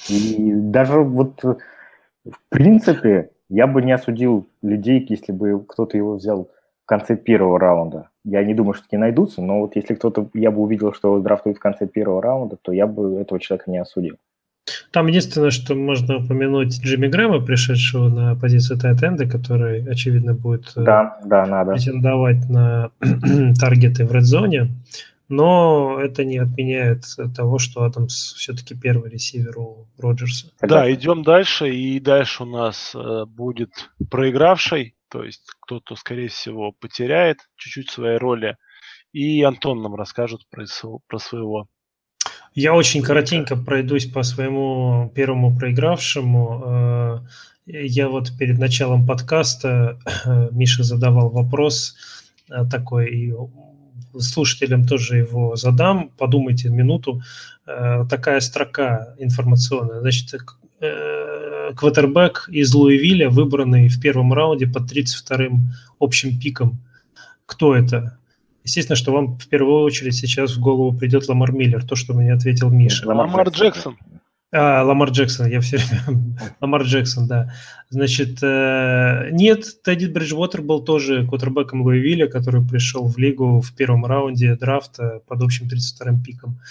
[0.09, 6.49] И даже вот в принципе я бы не осудил людей, если бы кто-то его взял
[6.83, 8.09] в конце первого раунда.
[8.23, 11.19] Я не думаю, что такие найдутся, но вот если кто-то, я бы увидел, что его
[11.19, 14.17] драфтуют в конце первого раунда, то я бы этого человека не осудил.
[14.91, 20.83] Там единственное, что можно упомянуть Джимми Грэма, пришедшего на позицию тайтенда, который, очевидно, будет э,
[20.83, 21.73] да, да, надо.
[21.73, 22.89] претендовать на
[23.59, 24.69] таргеты в редзоне.
[25.27, 30.51] Но это не отменяет того, что Адамс все-таки первый ресивер у Роджерса.
[30.61, 31.69] Да, идем дальше.
[31.73, 38.17] И дальше у нас э, будет проигравший, то есть кто-то, скорее всего, потеряет чуть-чуть своей
[38.17, 38.57] роли.
[39.13, 40.65] И Антон нам расскажет про,
[41.07, 41.67] про своего
[42.55, 46.63] я очень коротенько пройдусь по своему первому проигравшему.
[46.65, 47.19] Э,
[47.65, 49.99] я вот перед началом подкаста
[50.51, 51.97] Миша задавал вопрос
[52.49, 53.33] э, такой, и
[54.19, 56.09] слушателям тоже его задам.
[56.17, 57.21] Подумайте минуту.
[57.65, 60.01] Э, такая строка информационная.
[60.01, 60.33] Значит,
[61.75, 66.77] квотербек из Луивиля, выбранный в первом раунде под 32-м общим пиком.
[67.45, 68.17] Кто это?
[68.63, 72.33] Естественно, что вам в первую очередь сейчас в голову придет Ламар Миллер, то, что мне
[72.33, 73.07] ответил Миша.
[73.07, 73.95] Ламар, Ламар Джексон.
[74.57, 76.23] А, Ламар Джексон, я все время...
[76.61, 77.51] Ламар Джексон, да.
[77.89, 84.05] Значит, э, нет, Тедди Бриджвотер был тоже квотербеком Луивилля, который пришел в лигу в первом
[84.05, 86.61] раунде драфта под общим 32-м пиком.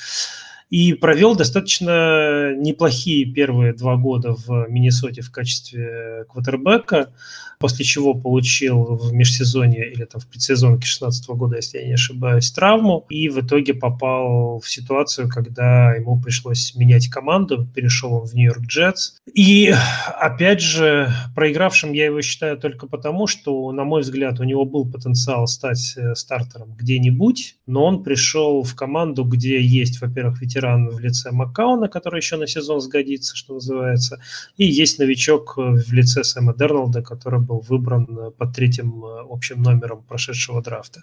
[0.74, 7.12] И провел достаточно неплохие первые два года в Миннесоте в качестве квотербека
[7.58, 12.50] после чего получил в межсезонье или там в предсезонке 2016 года, если я не ошибаюсь,
[12.50, 18.34] травму, и в итоге попал в ситуацию, когда ему пришлось менять команду, перешел он в
[18.34, 19.14] Нью-Йорк Джетс.
[19.32, 19.74] И,
[20.20, 24.84] опять же, проигравшим я его считаю только потому, что, на мой взгляд, у него был
[24.84, 30.98] потенциал стать э, стартером где-нибудь, но он пришел в команду, где есть, во-первых, ветеран в
[30.98, 34.20] лице Маккауна, который еще на сезон сгодится, что называется,
[34.56, 39.62] и есть новичок в лице Сэма Дернолда, который был выбран э, под третьим э, общим
[39.62, 41.02] номером прошедшего драфта.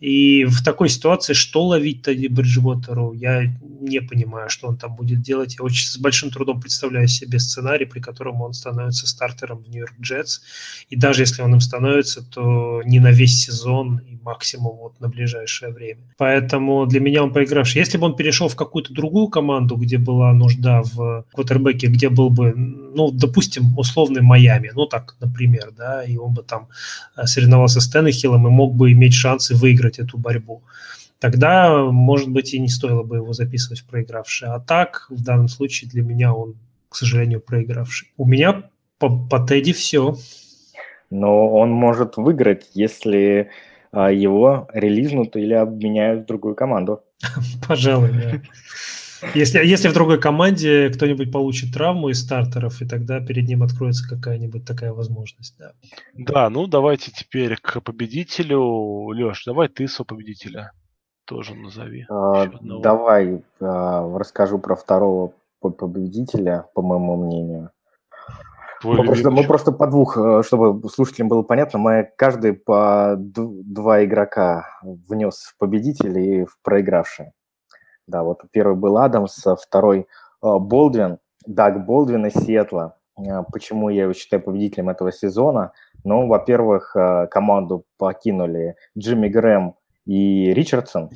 [0.00, 3.44] И в такой ситуации что ловить Тедди Бриджвотеру, я
[3.80, 5.56] не понимаю, что он там будет делать.
[5.58, 9.94] Я очень с большим трудом представляю себе сценарий, при котором он становится стартером в Нью-Йорк
[10.00, 10.40] Джетс.
[10.88, 15.08] И даже если он им становится, то не на весь сезон и максимум вот на
[15.08, 16.02] ближайшее время.
[16.16, 17.80] Поэтому для меня он проигравший.
[17.80, 22.30] Если бы он перешел в какую-то другую команду, где была нужда в квотербеке, где был
[22.30, 22.54] бы,
[22.94, 26.68] ну, допустим, условный Майами, ну так, например, да, и он бы там
[27.16, 30.62] э, соревновался с Теннехиллом и мог бы иметь шансы выиграть эту борьбу,
[31.18, 34.48] тогда, может быть, и не стоило бы его записывать в проигравший.
[34.48, 36.56] А так, в данном случае, для меня он,
[36.88, 38.08] к сожалению, проигравший.
[38.16, 38.64] У меня
[38.98, 40.16] по, по Тедди все.
[41.10, 43.50] Но он может выиграть, если
[43.92, 47.02] а, его релизнут или обменяют в другую команду.
[47.68, 48.40] Пожалуй, да.
[49.34, 54.08] Если, если в другой команде кто-нибудь получит травму из стартеров, и тогда перед ним откроется
[54.08, 55.56] какая-нибудь такая возможность.
[55.58, 55.72] Да,
[56.14, 59.08] да ну давайте теперь к победителю.
[59.08, 60.72] Леш, давай ты со победителя
[61.30, 62.06] тоже назови.
[62.08, 67.70] А, давай а, расскажу про второго победителя, по моему мнению.
[68.82, 74.04] мы просто, мы просто по двух, э, чтобы слушателям было понятно, мы каждый по два
[74.04, 77.32] игрока внес в победителей и в проигравшие.
[78.10, 80.08] Да, вот первый был Адамс, а второй
[80.42, 82.96] а, Болдвин, Даг Болдвин из Сиэтла.
[83.16, 85.72] А, почему я его считаю победителем этого сезона?
[86.02, 86.96] Ну, во-первых,
[87.30, 89.74] команду покинули Джимми Грэм
[90.06, 91.10] и Ричардсон,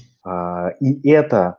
[0.78, 1.58] и это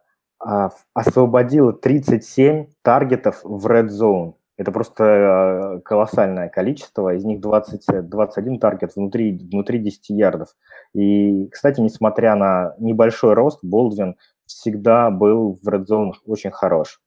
[0.93, 4.35] освободило 37 таргетов в Red Zone.
[4.57, 10.49] Это просто колоссальное количество, из них 20, 21 таргет внутри, внутри 10 ярдов.
[10.93, 16.99] И, кстати, несмотря на небольшой рост, Болдвин всегда был в Red Zone очень хорош.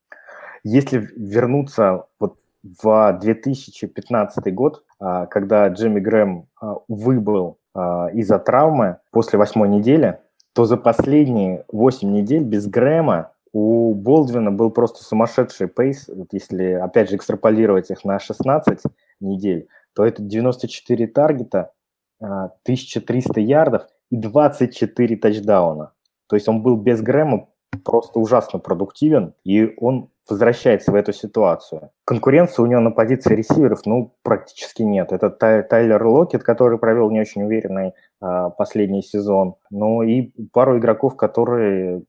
[0.64, 8.98] Если вернуться вот в 2015 год, а, когда Джимми Грэм а, выбыл а, из-за травмы
[9.11, 10.18] после восьмой недели,
[10.53, 16.09] то за последние 8 недель без Грэма у Болдвина был просто сумасшедший пейс.
[16.09, 18.83] Вот если, опять же, экстраполировать их на 16
[19.20, 21.72] недель, то это 94 таргета,
[22.20, 25.92] 1300 ярдов и 24 тачдауна.
[26.29, 27.49] То есть он был без Грэма
[27.85, 31.91] просто ужасно продуктивен, и он возвращается в эту ситуацию.
[32.05, 35.12] Конкуренции у него на позиции ресиверов, ну, практически нет.
[35.12, 39.55] Это Тай, Тайлер Локет, который провел не очень уверенный а, последний сезон.
[39.71, 42.03] Ну, и пару игроков, которые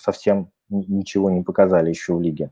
[0.00, 2.50] совсем ничего не показали еще в лиге.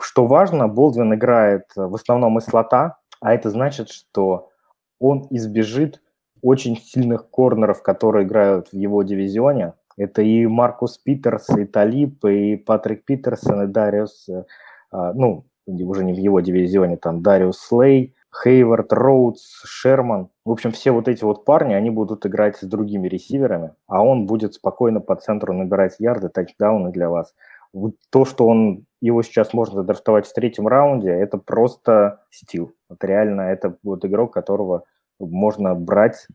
[0.00, 4.50] Что важно, Болдвин играет в основном из слота, а это значит, что
[4.98, 6.02] он избежит
[6.42, 9.74] очень сильных корнеров, которые играют в его дивизионе.
[9.98, 14.44] Это и Маркус Питерс, и Талип, и Патрик Питерсон, и Дариус, э,
[14.92, 20.28] а, ну, уже не в его дивизионе, там Дариус Слей, Хейвард, Роудс, Шерман.
[20.44, 24.26] В общем, все вот эти вот парни, они будут играть с другими ресиверами, а он
[24.26, 27.34] будет спокойно по центру набирать ярды, тачдауны для вас.
[27.72, 32.72] Вот то, что он его сейчас можно задрафтовать в третьем раунде, это просто стил.
[32.88, 34.84] Вот реально это вот игрок, которого
[35.18, 36.26] можно брать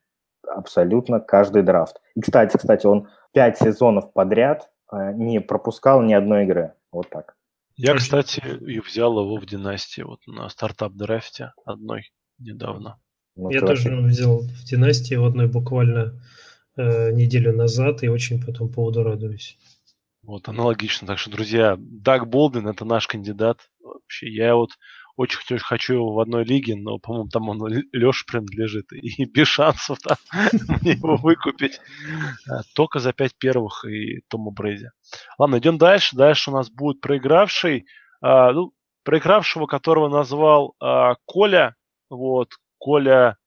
[0.47, 2.01] абсолютно каждый драфт.
[2.15, 6.73] И, кстати, кстати, он пять сезонов подряд а, не пропускал ни одной игры.
[6.91, 7.35] Вот так.
[7.75, 12.99] Я, кстати, и взял его в династии вот на стартап-драфте одной недавно.
[13.35, 14.05] Ну, Я тоже вообще...
[14.05, 16.21] взял в династии в одной буквально
[16.77, 19.57] э, неделю назад и очень по этому поводу радуюсь.
[20.21, 21.07] Вот, аналогично.
[21.07, 23.69] Так что, друзья, Даг Болдин– это наш кандидат.
[23.81, 24.69] Вообще, я вот
[25.15, 28.91] очень хочу, его в одной лиге, но, по-моему, там он Леш принадлежит.
[28.93, 30.17] И без шансов там
[30.81, 31.79] его выкупить.
[32.49, 34.87] А, только за пять первых и Тома Брейди.
[35.37, 36.15] Ладно, идем дальше.
[36.15, 37.85] Дальше у нас будет проигравший.
[38.21, 38.73] А, ну,
[39.03, 41.75] проигравшего, которого назвал а, Коля.
[42.09, 43.37] Вот, Коля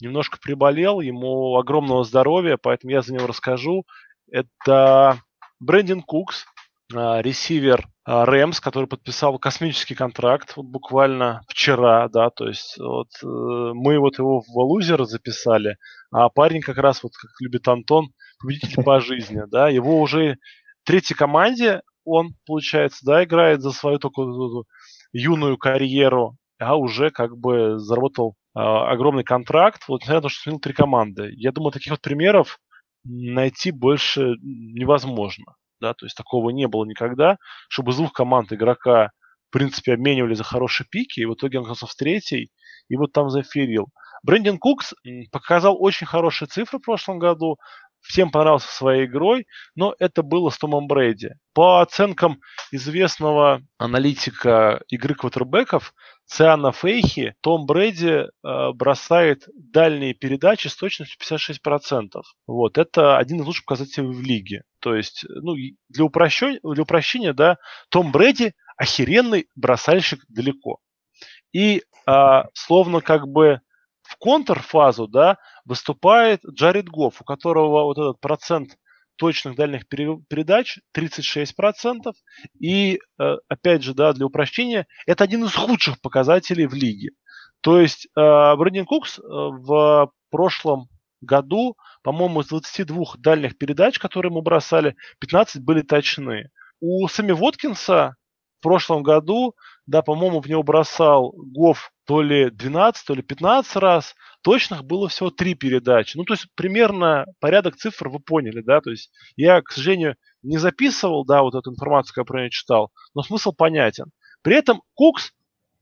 [0.00, 3.84] немножко приболел, ему огромного здоровья, поэтому я за него расскажу.
[4.30, 5.18] Это
[5.60, 6.46] Брэндин Кукс,
[6.90, 13.26] ресивер а, Рэмс, который подписал космический контракт вот буквально вчера, да, то есть вот э,
[13.26, 15.78] мы вот его в лузер записали,
[16.10, 20.36] а парень как раз вот, как любит Антон, победитель по жизни, да, его уже
[20.84, 24.66] третьей команде он, получается, да, играет за свою такую
[25.12, 30.42] юную карьеру, а уже как бы заработал э, огромный контракт, вот несмотря на то, что
[30.42, 31.30] сменил три команды.
[31.36, 32.58] Я думаю, таких вот примеров
[33.04, 37.36] найти больше невозможно да, то есть такого не было никогда,
[37.68, 39.10] чтобы из двух команд игрока,
[39.48, 42.50] в принципе, обменивали за хорошие пики, и в итоге он оказался в третьей,
[42.88, 43.88] и вот там заферил.
[44.22, 44.94] Брэндон Кукс
[45.30, 47.58] показал очень хорошие цифры в прошлом году,
[48.04, 51.30] всем понравился своей игрой, но это было с Томом Брейди.
[51.54, 52.40] По оценкам
[52.70, 55.94] известного аналитика игры квотербеков,
[56.26, 62.22] Циана Фейхи, Том Брэди э, бросает дальние передачи с точностью 56%.
[62.46, 64.64] Вот, это один из лучших показателей в лиге.
[64.80, 65.54] То есть, ну,
[65.88, 70.78] для упрощения, для упрощения да, Том Брэди охеренный бросальщик далеко.
[71.52, 73.60] И э, словно как бы
[74.04, 78.76] в контрфазу, да, выступает Джаред Гофф, у которого вот этот процент
[79.16, 82.12] точных дальних передач 36%.
[82.60, 87.10] И, э, опять же, да, для упрощения, это один из худших показателей в лиге.
[87.60, 90.88] То есть э, Брэдин Кукс э, в прошлом
[91.22, 96.50] году, по-моему, из 22 дальних передач, которые мы бросали, 15 были точны.
[96.80, 98.16] У Сами Воткинса
[98.64, 99.54] прошлом году,
[99.86, 105.08] да, по-моему, в него бросал Гофф то ли 12, то ли 15 раз, точных было
[105.08, 106.16] всего три передачи.
[106.16, 110.58] Ну, то есть примерно порядок цифр вы поняли, да, то есть я, к сожалению, не
[110.58, 114.06] записывал, да, вот эту информацию, которую я читал, но смысл понятен.
[114.42, 115.32] При этом Кукс,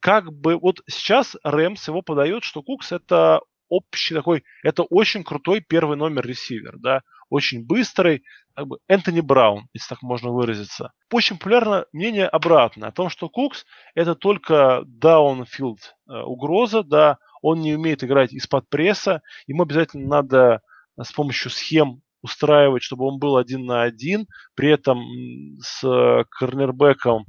[0.00, 5.60] как бы, вот сейчас Рэмс его подает, что Кукс это общий такой, это очень крутой
[5.60, 10.92] первый номер ресивер, да, очень быстрый, как бы Энтони Браун, если так можно выразиться.
[11.10, 13.64] Очень популярно мнение обратное, о том, что Кукс
[13.94, 20.60] это только даунфилд э, угроза, да, он не умеет играть из-под пресса, ему обязательно надо
[20.98, 25.00] э, с помощью схем устраивать, чтобы он был один на один, при этом
[25.58, 27.24] с э, корнербеком,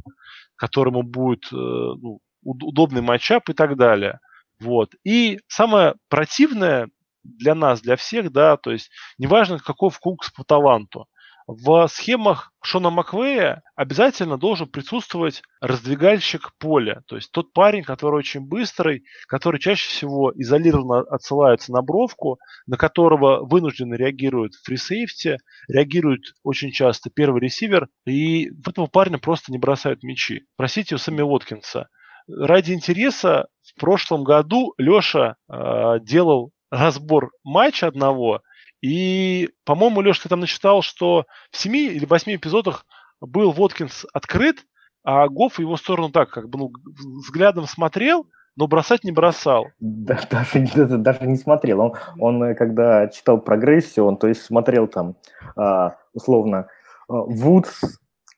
[0.58, 4.20] которому будет ну, удобный матчап и так далее.
[4.60, 4.92] Вот.
[5.04, 6.90] И самое противное
[7.24, 11.08] для нас, для всех, да, то есть неважно, каков Кукс по таланту,
[11.48, 17.04] в схемах Шона Маквея обязательно должен присутствовать раздвигальщик поля.
[17.08, 22.78] То есть тот парень, который очень быстрый, который чаще всего изолированно отсылается на бровку, на
[22.78, 29.58] которого вынужденно реагирует фрисейфти, реагирует очень часто первый ресивер, и в этого парня просто не
[29.58, 30.46] бросают мячи.
[30.56, 31.90] Просите у Сами Уоткинса.
[32.28, 38.42] Ради интереса в прошлом году Леша э, делал разбор матча одного,
[38.82, 42.86] и, по-моему, Леш, ты там насчитал, что в семи или восьми эпизодах
[43.22, 44.66] был Воткинс открыт,
[45.04, 46.72] а Гофф его сторону так, как бы, ну,
[47.20, 49.68] взглядом смотрел, но бросать не бросал.
[49.80, 51.80] Да, даже, даже не смотрел.
[51.80, 55.16] Он, он, э, когда читал прогрессию, он, то есть, смотрел там,
[55.56, 56.68] а, условно,
[57.08, 57.82] Вудс,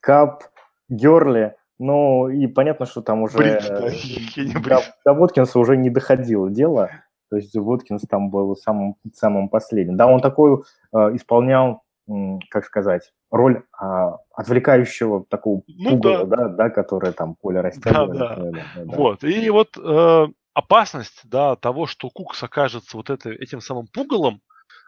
[0.01, 0.43] Кап,
[0.89, 6.49] Герли, ну, и понятно, что там уже Блин, да, до, до Воткинса уже не доходило
[6.49, 6.89] дело.
[7.29, 9.97] То есть Воткинс там был самым, самым последним.
[9.97, 10.63] Да, он такой
[10.93, 11.81] э, исполнял,
[12.49, 16.35] как сказать, роль э, отвлекающего такого ну, пугала, да.
[16.37, 18.17] Да, да, которое там поле растягивает.
[18.17, 18.51] Да, да.
[18.51, 18.95] Да, да.
[18.95, 24.41] Вот, и вот э, опасность, да, того, что Кукс окажется вот это, этим самым пугалом,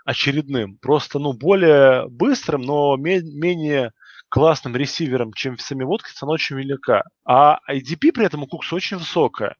[0.05, 3.91] очередным, просто, ну, более быстрым, но менее
[4.29, 7.03] классным ресивером, чем сами Воткинс, она очень велика.
[7.25, 9.55] А IDP при этом у Кукса очень высокая.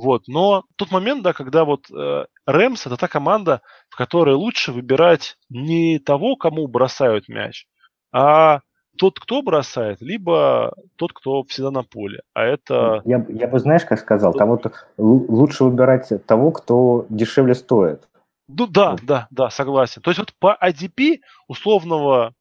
[0.00, 0.28] Вот.
[0.28, 5.36] Но тот момент, да, когда вот э, Рэмс это та команда, в которой лучше выбирать
[5.50, 7.66] не того, кому бросают мяч,
[8.10, 8.60] а
[8.98, 12.22] тот, кто бросает, либо тот, кто всегда на поле.
[12.32, 13.02] А это...
[13.04, 18.08] Я, я бы, знаешь, как сказал, там вот лучше выбирать того, кто дешевле стоит.
[18.48, 19.04] Ну да, вот.
[19.04, 20.00] да, да, согласен.
[20.00, 22.32] То есть вот по ADP условного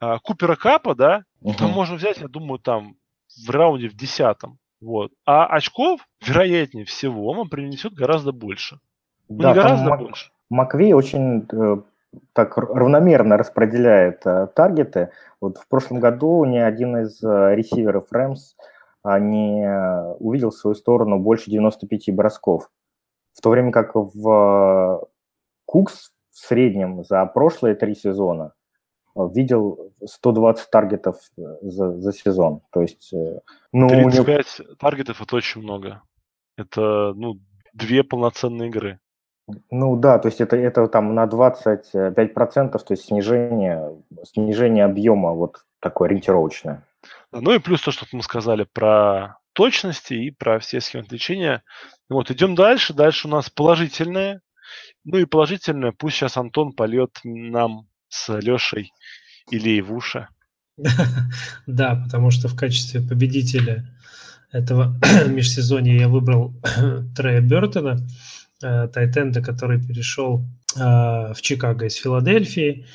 [0.00, 1.54] а, Купера Капа, да, угу.
[1.54, 2.96] там можно взять, я думаю, там
[3.46, 4.58] в раунде в десятом.
[4.80, 5.12] Вот.
[5.24, 8.78] А очков, вероятнее всего, он принесет гораздо больше.
[9.28, 10.30] Ну, да, не гораздо Мак- больше.
[10.50, 11.76] Маквей очень э,
[12.32, 15.10] так равномерно распределяет э, таргеты.
[15.40, 18.54] Вот в прошлом году ни один из э, ресиверов Рэмс
[19.02, 22.70] а, не э, увидел в свою сторону больше 95 бросков.
[23.34, 25.06] В то время как в э,
[25.64, 28.52] Кукс в среднем за прошлые три сезона
[29.34, 32.60] видел 120 таргетов э, за, за сезон.
[32.70, 33.40] То есть, э,
[33.72, 34.74] ну, 35 него...
[34.78, 36.02] таргетов это очень много.
[36.56, 37.38] Это, ну,
[37.72, 38.98] две полноценные игры.
[39.70, 45.64] Ну да, то есть это, это там на 25%, то есть снижение, снижение объема вот
[45.80, 46.84] такое ориентировочное.
[47.30, 51.62] Ну и плюс то, что мы сказали про точности и про все схемы отвлечения.
[52.08, 52.92] Вот, идем дальше.
[52.92, 54.40] Дальше у нас положительное.
[55.04, 58.92] Ну и положительное, пусть сейчас Антон польет нам с Лешей
[59.50, 60.28] или в уши.
[61.66, 63.86] Да, потому что в качестве победителя
[64.52, 64.98] этого
[65.28, 66.54] межсезонья я выбрал
[67.16, 68.06] Трея Бертона,
[68.62, 70.44] э, Тайтенда, который перешел
[70.76, 72.86] э, в Чикаго из Филадельфии.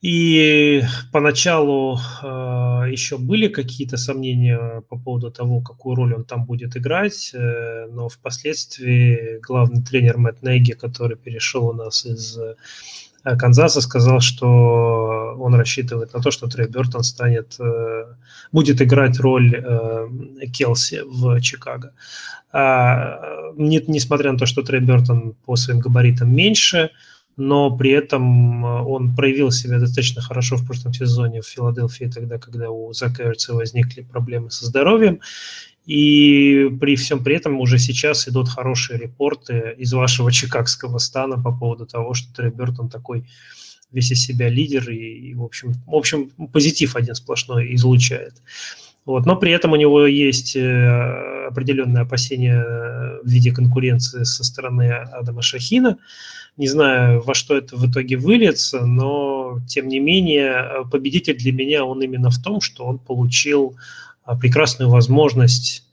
[0.00, 2.26] И поначалу э,
[2.90, 8.08] еще были какие-то сомнения по поводу того, какую роль он там будет играть, э, но
[8.08, 12.36] впоследствии главный тренер Мэтт Неги, который перешел у нас из
[13.22, 18.04] Канзаса сказал, что он рассчитывает на то, что Трей Бертон станет, э,
[18.50, 20.08] будет играть роль э,
[20.52, 21.92] Келси в Чикаго.
[22.52, 26.90] А, несмотря на то, что Трей Бертон по своим габаритам меньше,
[27.36, 32.70] но при этом он проявил себя достаточно хорошо в прошлом сезоне в Филадельфии, тогда, когда
[32.70, 35.20] у Зака Эрца возникли проблемы со здоровьем.
[35.84, 41.52] И при всем при этом уже сейчас идут хорошие репорты из вашего чикагского стана по
[41.52, 43.24] поводу того, что Трей Бертон такой
[43.90, 48.34] весь из себя лидер и, и в, общем, в общем, позитив один сплошной излучает.
[49.04, 49.26] Вот.
[49.26, 52.62] Но при этом у него есть э, определенные опасения
[53.22, 55.98] в виде конкуренции со стороны Адама Шахина.
[56.56, 61.84] Не знаю, во что это в итоге выльется, но тем не менее победитель для меня
[61.84, 63.76] он именно в том, что он получил
[64.40, 65.84] прекрасную возможность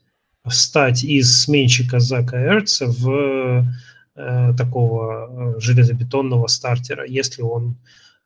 [0.46, 3.66] встать из сменщика Зака Эрца в
[4.16, 7.76] э, такого э, железобетонного стартера, если он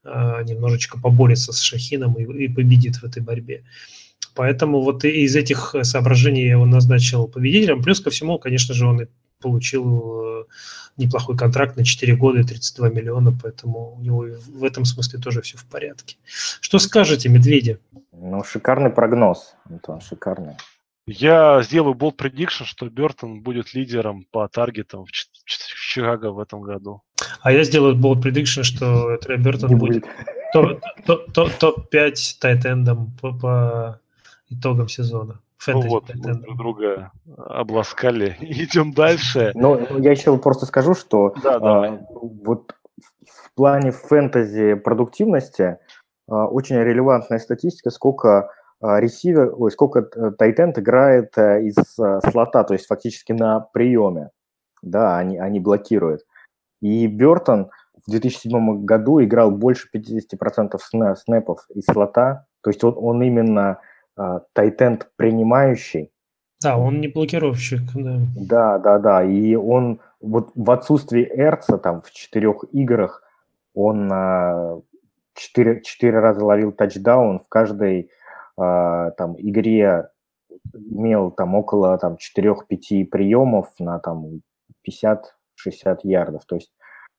[0.04, 3.64] э, немножечко поборется с Шахином и, и победит в этой борьбе.
[4.34, 7.82] Поэтому вот из этих соображений я его назначил победителем.
[7.82, 9.06] Плюс ко всему, конечно же, он и
[9.40, 10.44] получил э,
[10.96, 15.42] неплохой контракт на 4 года и 32 миллиона, поэтому у него в этом смысле тоже
[15.42, 16.16] все в порядке.
[16.60, 17.78] Что скажете, Медведи?
[18.12, 20.54] Ну, шикарный прогноз, Антон, шикарный.
[21.06, 27.02] Я сделаю болт prediction, что Бертон будет лидером по таргетам в Чикаго в этом году.
[27.42, 30.04] А я сделаю болт prediction, что Трей Бертон будет
[30.54, 34.00] топ-5 тайтендом по, по
[34.48, 35.40] итогам сезона.
[35.58, 38.36] Фэнтези ну вот, мы друг друга обласкали.
[38.40, 39.52] Идем дальше.
[39.54, 42.74] Ну, я еще просто скажу, что да, а, вот
[43.26, 45.78] в плане фэнтези продуктивности
[46.28, 48.50] а, очень релевантная статистика, сколько
[48.80, 53.60] а, ресивер, ой, сколько э, тайтенд играет э, из а, слота, то есть фактически на
[53.60, 54.28] приеме,
[54.82, 56.22] да, они, они блокируют.
[56.82, 57.70] И Бертон
[58.06, 60.78] в 2007 году играл больше 50%
[61.16, 63.78] снэпов из слота, то есть он, он именно
[64.52, 66.10] тайтенд принимающий.
[66.62, 68.18] Да, он не блокировщик, да.
[68.36, 73.22] Да, да, да, и он вот в отсутствии Эрца там в четырех играх
[73.74, 74.08] он
[75.34, 78.10] четыре, четыре раза ловил тачдаун, в каждой
[78.58, 80.08] э, там игре
[80.72, 84.40] имел там около там 4-5 приемов на там
[84.88, 86.44] 50-60 ярдов.
[86.46, 86.72] То есть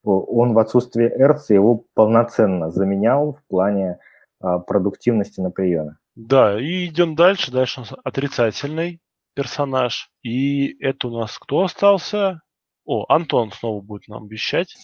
[0.03, 3.99] он в отсутствии Эрца его полноценно заменял в плане
[4.41, 5.97] э, продуктивности на приеме.
[6.15, 7.51] Да, и идем дальше.
[7.51, 9.01] Дальше у нас отрицательный
[9.33, 10.09] персонаж.
[10.23, 12.41] И это у нас кто остался?
[12.85, 14.75] О, Антон снова будет нам обещать.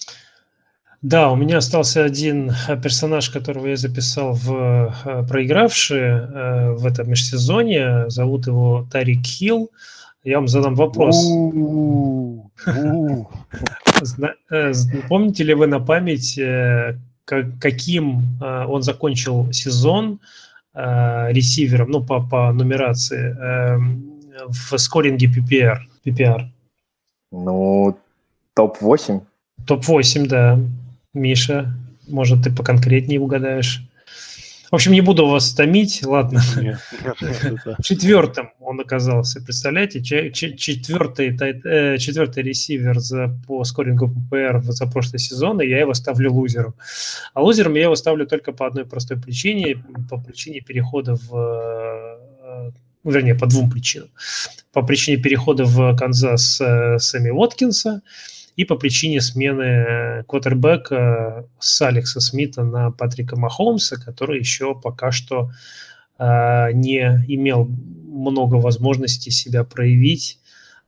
[1.02, 6.86] Да, у меня остался один э, персонаж, которого я записал в э, проигравшие э, в
[6.86, 8.10] этом межсезонье.
[8.10, 9.72] Зовут его Тарик Хилл.
[10.24, 11.16] Я вам задам вопрос.
[15.10, 16.40] Помните ли вы на память,
[17.26, 20.20] каким он закончил сезон
[20.74, 25.80] ресивером, ну, по, по нумерации, эм, в скоринге PPR.
[26.06, 26.48] PPR.
[27.32, 27.98] Ну,
[28.56, 29.22] топ-8.
[29.68, 30.60] Топ-8, да.
[31.14, 31.74] Миша,
[32.08, 33.84] может, ты поконкретнее угадаешь?
[34.72, 36.42] В общем, не буду вас томить, ладно.
[36.56, 36.80] Нет,
[37.84, 40.02] Четвертым он оказался, представляете?
[40.02, 46.32] Четвертый, э, четвертый ресивер за, по скорингу ППР за прошлый сезон, и я его ставлю
[46.32, 46.74] лузером.
[47.34, 52.72] А лузером я его ставлю только по одной простой причине, по причине перехода в э,
[53.04, 54.08] вернее, по двум причинам.
[54.72, 58.04] По причине перехода в Канзас э, Сэмми Уоткинса–
[58.56, 65.52] и по причине смены квотербека с Алекса Смита на Патрика Махомса, который еще пока что
[66.20, 70.40] э, не имел много возможностей себя проявить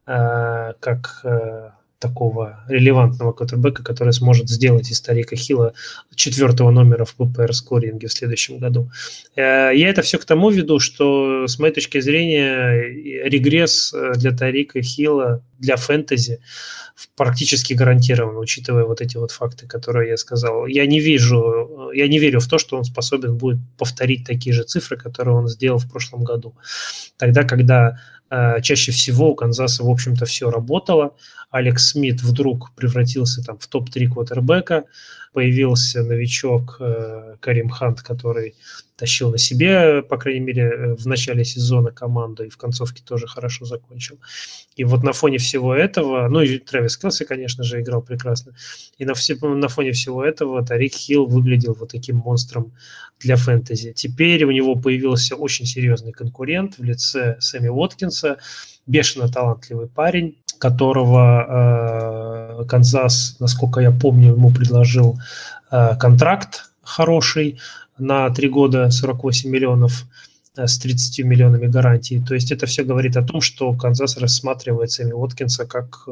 [0.05, 1.69] э, как э,
[2.03, 5.73] такого релевантного квотербека, который сможет сделать из старика Хила
[6.15, 8.91] четвертого номера в ППР скоринге в следующем году.
[9.35, 12.73] Э, я это все к тому веду, что с моей точки зрения
[13.29, 16.39] регресс э, для Тарика Хила для фэнтези
[17.15, 20.67] практически гарантирован, учитывая вот эти вот факты, которые я сказал.
[20.67, 24.63] Я не вижу, я не верю в то, что он способен будет повторить такие же
[24.63, 26.53] цифры, которые он сделал в прошлом году.
[27.17, 27.97] Тогда, когда
[28.29, 31.15] э, чаще всего у Канзаса, в общем-то, все работало,
[31.53, 34.85] Алекс Смит вдруг превратился там в топ-3 квотербека,
[35.33, 38.55] появился новичок э, Карим Хант, который
[38.95, 43.27] тащил на себе, по крайней мере, э, в начале сезона команду и в концовке тоже
[43.27, 44.19] хорошо закончил.
[44.75, 48.55] И вот на фоне всего этого, ну и Трэвис Келси, конечно же, играл прекрасно,
[48.97, 52.73] и на, все, на фоне всего этого Тарик Хилл выглядел вот таким монстром
[53.19, 53.93] для фэнтези.
[53.93, 58.39] Теперь у него появился очень серьезный конкурент в лице Сэмми Уоткинса,
[58.87, 65.19] бешено талантливый парень, которого э, Канзас, насколько я помню, ему предложил
[65.71, 67.59] э, контракт хороший
[67.97, 70.05] на три года 48 миллионов
[70.55, 72.23] э, с 30 миллионами гарантий.
[72.23, 76.07] То есть это все говорит о том, что Канзас рассматривает Сэмми Уоткинса как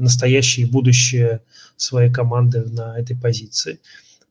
[0.00, 1.40] настоящее будущее
[1.76, 3.78] своей команды на этой позиции.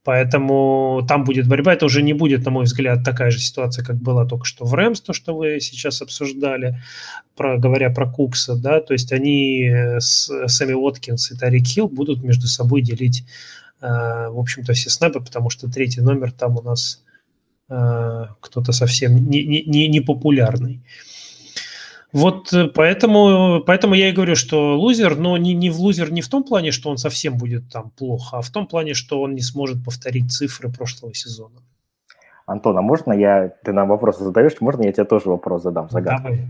[0.07, 1.73] Поэтому там будет борьба.
[1.73, 4.73] Это уже не будет, на мой взгляд, такая же ситуация, как была только что в
[4.73, 6.81] Рэмс, то, что вы сейчас обсуждали,
[7.35, 8.55] про, говоря про Кукса.
[8.55, 8.79] Да?
[8.79, 13.25] То есть они э, с Сэмми Уоткинс и Тарик Хилл будут между собой делить,
[13.81, 13.85] э,
[14.29, 17.03] в общем-то, все снэпы, потому что третий номер там у нас
[17.67, 20.85] э, кто-то совсем не, не, не, не популярный.
[22.13, 26.21] Вот э, поэтому, поэтому я и говорю, что лузер, но не, не в лузер не
[26.21, 29.35] в том плане, что он совсем будет там плохо, а в том плане, что он
[29.35, 31.61] не сможет повторить цифры прошлого сезона.
[32.45, 36.23] Антон, а можно я, ты нам вопросы задаешь, можно я тебе тоже вопрос задам, загадку?
[36.23, 36.47] Давай.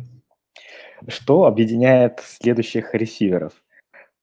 [1.08, 3.54] Что объединяет следующих ресиверов?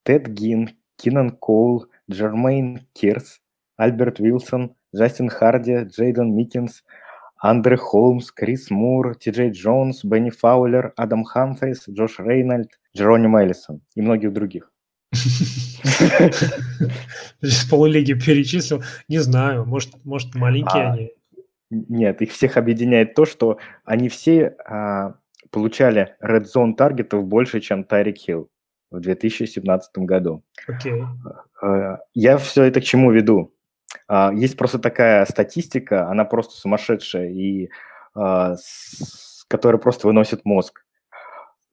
[0.04, 3.40] Тед Гин, Кинан Коул, Джермейн Кирс,
[3.76, 6.84] Альберт Вилсон, Джастин Харди, Джейден Миккинс–
[7.44, 13.82] Андре Холмс, Крис Мур, Ти Джей Джонс, Бенни Фаулер, Адам Хамфрис, Джош Рейнольд, Джероним Эллисон
[13.94, 14.72] и многих других.
[15.12, 15.78] С
[17.70, 18.82] полулиги перечислил.
[19.08, 21.12] Не знаю, может, может маленькие а, они.
[21.70, 25.16] Нет, их всех объединяет то, что они все а,
[25.50, 28.48] получали red zone таргетов больше, чем Тайрик Хилл
[28.90, 30.42] в 2017 году.
[30.66, 31.04] Okay.
[31.60, 33.54] А, я все это к чему веду?
[34.06, 37.70] А, есть просто такая статистика, она просто сумасшедшая, и
[38.14, 38.56] а,
[39.48, 40.84] которая просто выносит мозг.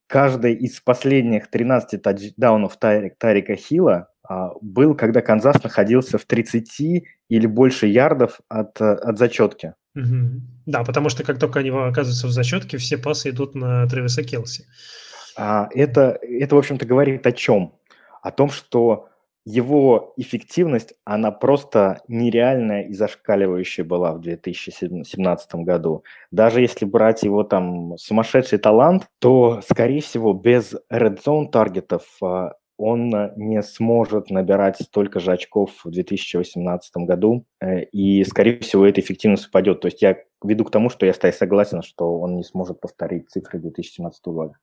[0.08, 7.06] Каждый из последних 13 тачдаунов Тарик, Тарика Хила а, был, когда Канзас находился в 30
[7.30, 9.74] или больше ярдов от, от зачетки.
[9.96, 10.42] Угу.
[10.68, 14.66] Да, потому что как только они оказываются в зачетке, все пасы идут на Тревиса Келси.
[15.38, 17.76] Это, это, в общем-то, говорит о чем?
[18.22, 19.11] О том, что
[19.46, 26.04] его эффективность, она просто нереальная и зашкаливающая была в 2017 году.
[26.32, 32.54] Даже если брать его там сумасшедший талант, то, скорее всего, без red zone таргетов а,
[32.78, 39.02] он не сможет набирать столько же очков в 2018 году, э, и, скорее всего, эта
[39.02, 39.82] эффективность упадет.
[39.82, 43.60] То есть я веду к тому, что я согласен, что он не сможет повторить цифры
[43.60, 44.56] 2017 года.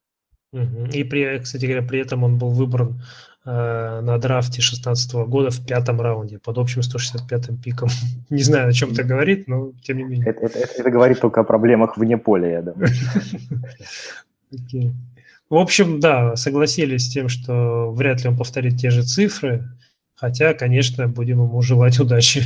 [0.52, 3.02] И, при, кстати говоря, при этом он был выбран
[3.44, 7.88] э, на драфте 2016 года в пятом раунде под общим 165-м пиком.
[8.30, 10.30] Не знаю, о чем это говорит, но тем не менее.
[10.30, 12.88] Это, это, это говорит только о проблемах вне поля, я думаю.
[14.50, 14.94] Okay.
[15.50, 19.68] В общем, да, согласились с тем, что вряд ли он повторит те же цифры,
[20.14, 22.44] хотя, конечно, будем ему желать удачи.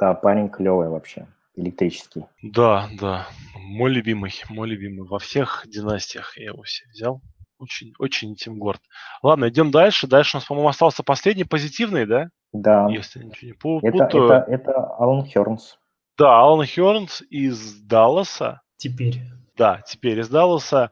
[0.00, 1.28] Да, парень клевый вообще
[1.58, 2.24] электрический.
[2.42, 3.28] Да, да.
[3.56, 5.06] Мой любимый, мой любимый.
[5.06, 7.20] Во всех династиях я его все взял.
[7.58, 8.80] Очень, очень этим горд.
[9.22, 10.06] Ладно, идем дальше.
[10.06, 12.28] Дальше у нас, по-моему, остался последний позитивный, да?
[12.52, 12.88] Да.
[12.88, 14.24] Если ничего не это, путаю.
[14.24, 15.78] Это, это Алан Хернс.
[16.16, 18.62] Да, Алан Хернс из Далласа.
[18.76, 19.20] Теперь.
[19.56, 20.90] Да, теперь из Далласа.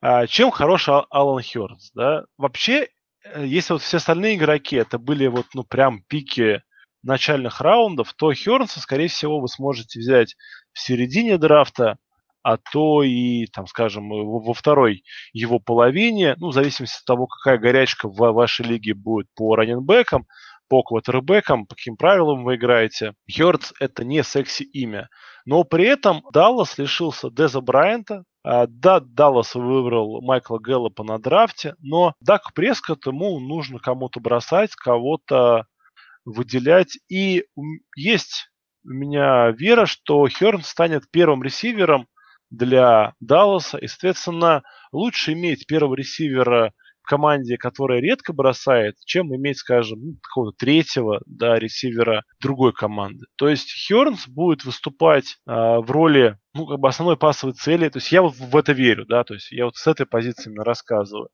[0.00, 1.92] А, чем хорош Алан Хернс?
[1.94, 2.24] Да?
[2.38, 2.88] Вообще,
[3.24, 6.62] э, если вот все остальные игроки это были вот, ну, прям пики
[7.06, 10.36] начальных раундов, то Хернса, скорее всего, вы сможете взять
[10.72, 11.96] в середине драфта,
[12.42, 15.02] а то и, там, скажем, во второй
[15.32, 20.26] его половине, ну, в зависимости от того, какая горячка в вашей лиге будет по раненбекам,
[20.68, 23.14] по квотербекам, по каким правилам вы играете.
[23.30, 25.08] Хёрдс– это не секси-имя.
[25.44, 31.74] Но при этом Даллас лишился Деза Брайанта, а, да, Даллас выбрал Майкла Гэллопа на драфте,
[31.80, 35.66] но Дак Прескотт ему нужно кому-то бросать, кого-то
[36.26, 36.98] выделять.
[37.08, 37.44] И
[37.96, 38.50] есть
[38.84, 42.06] у меня вера, что Херн станет первым ресивером
[42.50, 43.78] для Далласа.
[43.78, 44.62] И, соответственно,
[44.92, 46.72] лучше иметь первого ресивера
[47.02, 53.26] в команде, которая редко бросает, чем иметь, скажем, ну, какого-то третьего да, ресивера другой команды.
[53.36, 57.88] То есть Хернс будет выступать э, в роли ну, как бы основной пасовой цели.
[57.88, 60.50] То есть я вот в это верю, да, то есть я вот с этой позиции
[60.50, 61.28] именно рассказываю.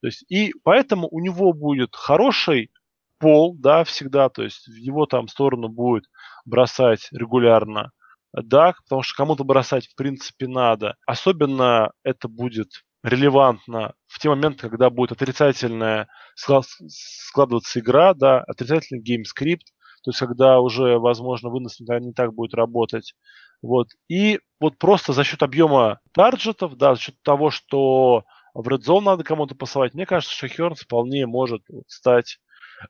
[0.00, 2.70] То есть, и поэтому у него будет хороший
[3.18, 6.04] пол, да, всегда, то есть в его там сторону будет
[6.44, 7.90] бросать регулярно
[8.32, 10.96] Дак, потому что кому-то бросать в принципе надо.
[11.06, 12.68] Особенно это будет
[13.02, 19.66] релевантно в те моменты, когда будет отрицательная складываться игра, да, отрицательный game script,
[20.04, 23.14] то есть когда уже, возможно, вынос не так будет работать.
[23.62, 23.88] Вот.
[24.08, 28.80] И вот просто за счет объема target ов, да, за счет того, что в Red
[28.86, 32.38] Zone надо кому-то посылать, мне кажется, что Хернс вполне может стать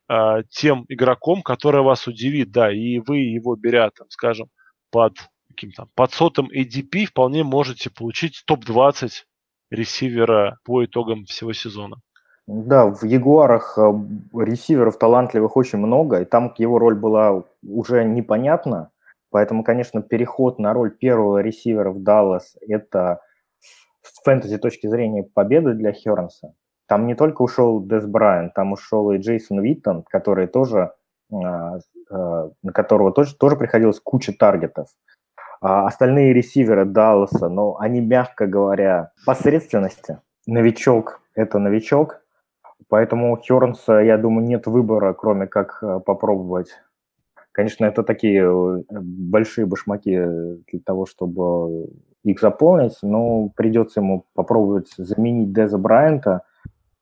[0.09, 4.49] э, тем игроком, который вас удивит, да, и вы его беря, там, скажем,
[4.91, 5.15] под
[5.49, 9.11] каким-то под сотым ADP вполне можете получить топ-20
[9.71, 11.97] ресивера по итогам всего сезона.
[12.47, 13.83] Да, в Ягуарах э,
[14.35, 18.91] ресиверов талантливых очень много, и там его роль была уже непонятна,
[19.31, 23.21] поэтому, конечно, переход на роль первого ресивера в Даллас– это
[24.03, 26.55] с фэнтези точки зрения победы для Хернса.
[26.89, 30.93] Там не только ушел Дез Брайант, там ушел и Джейсон Виттон, который тоже,
[31.31, 31.79] а,
[32.11, 34.89] а, на которого тоже, тоже приходилось куча target ов.
[35.61, 40.21] А остальные ресиверы Далласа, ну, они, мягко говоря, посредственности.
[40.47, 42.23] Новичок– это новичок.
[42.89, 46.71] Поэтому у Хернса, я думаю, нет выбора, кроме как э, попробовать.
[47.53, 51.91] Конечно, это такие э, большие башмаки для того, чтобы
[52.23, 56.45] их заполнить, но придется ему попробовать заменить Деза Брайанта–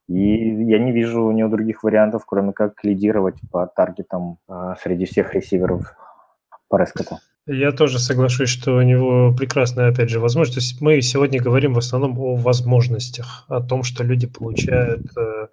[0.08, 5.04] и я не вижу у него других вариантов, кроме как лидировать по таргетам а, среди
[5.04, 5.94] всех ресиверов
[6.68, 7.18] по Рескоту.
[7.48, 10.80] Я тоже соглашусь, что у него прекрасная, опять же, возможность.
[10.80, 15.46] Мы сегодня говорим в основном о возможностях, о том, что люди получают, э,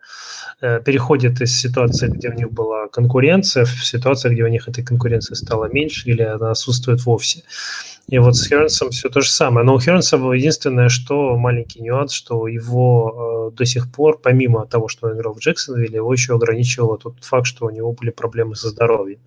[0.86, 5.34] переходят из ситуации, где у них была конкуренция, в ситуацию, где у них этой конкуренции
[5.34, 7.44] стало меньше или она отсутствует вовсе.
[8.08, 9.66] И вот с Хернсом все то же самое.
[9.66, 14.90] Но у Хернса единственное, что маленький нюанс, что его э, до сих пор, помимо того,
[14.90, 18.56] что он играл в Джексонвилле, его еще ограничивал тот факт, что у него были проблемы
[18.56, 19.20] со здоровьем.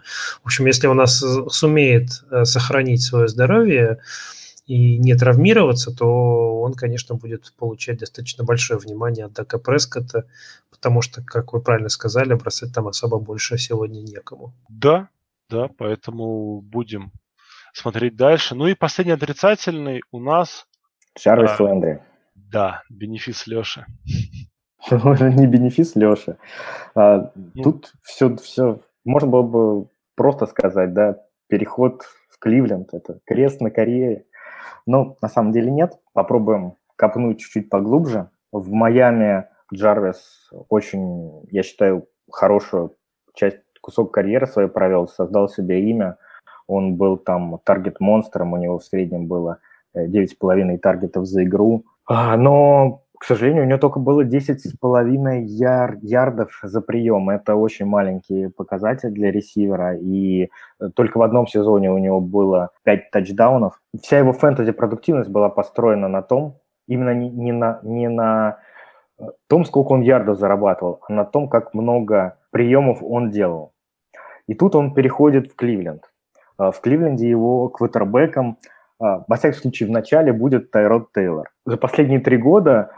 [0.42, 3.98] В общем, если он нас сумеет э, сохранить свое здоровье
[4.66, 10.26] и не травмироваться, то он, конечно, будет получать достаточно большое внимание от Дака Прескота,
[10.70, 14.52] потому что, как вы правильно сказали, бросать там особо больше сегодня некому.
[14.68, 15.08] Да,
[15.48, 17.12] да, поэтому будем
[17.72, 18.54] смотреть дальше.
[18.54, 20.66] Ну и последний отрицательный у нас...
[21.14, 22.02] Чарльз а, Лэндри.
[22.34, 23.86] Да, бенефис Леши.
[24.90, 26.38] Не бенефис Леши.
[26.94, 33.20] А, ну, тут все, все, можно было бы просто сказать, да, переход в Кливленд, это
[33.24, 34.25] крест на карьере.
[34.86, 35.98] Но на самом деле нет.
[36.12, 38.30] Попробуем копнуть чуть-чуть поглубже.
[38.52, 42.94] В Майами Джарвис очень, я считаю, хорошую
[43.34, 46.16] часть, кусок карьеры своей провел, создал себе имя,
[46.66, 49.58] он был там таргет-монстром, у него в среднем было
[49.96, 51.84] 9,5 э, таргетов за игру.
[52.06, 57.30] А, но, к сожалению, у него только было 10,5 яр ярдов за прием.
[57.30, 59.96] Это очень маленький показатель для ресивера.
[59.96, 60.48] И
[60.80, 63.80] э, только в одном сезоне у него было 5 тачдаунов.
[64.00, 68.58] Вся его фэнтези-продуктивность была построена на том, именно не, не, на, не на
[69.18, 73.72] э, том, сколько он ярдов зарабатывал, а на том, как много приемов он делал.
[74.46, 76.02] И тут он переходит в Кливленд.
[76.58, 78.58] А, в Кливленде его квотербеком,
[78.98, 81.50] во всяком случае, в начале будет Тайрод Тейлор.
[81.66, 82.92] За последние три года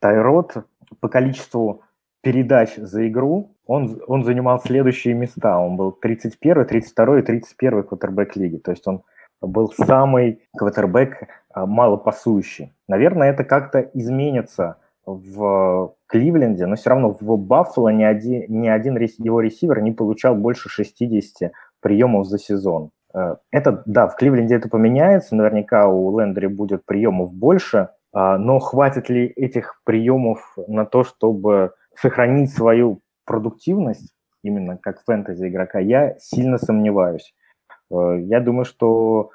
[0.00, 0.66] Тайрод
[1.00, 1.82] по количеству
[2.22, 5.58] передач за игру, он, он занимал следующие места.
[5.58, 8.56] Он был 31, 32 и 31 квотербек лиги.
[8.56, 9.02] То есть он
[9.40, 12.74] был самый квотербек а, малопасующий.
[12.88, 18.96] Наверное, это как-то изменится в Кливленде, но все равно в Баффало ни один, ни один
[18.96, 22.90] его ресивер не получал больше 60 приемов за сезон.
[23.14, 29.08] Э, это, да, в Кливленде это поменяется, наверняка у Лендри будет приемов больше, но хватит
[29.08, 36.58] ли этих приемов на то, чтобы сохранить свою продуктивность, именно как фэнтези игрока, я сильно
[36.58, 37.34] сомневаюсь.
[37.90, 39.30] Э, я думаю, что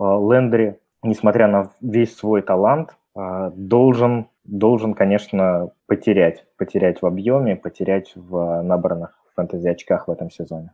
[0.00, 8.10] э, Лендри, несмотря на весь свой талант, должен, должен, конечно, потерять, потерять в объеме, потерять
[8.16, 10.72] в набранных фэнтези очках в этом сезоне.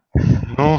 [0.56, 0.78] Ну,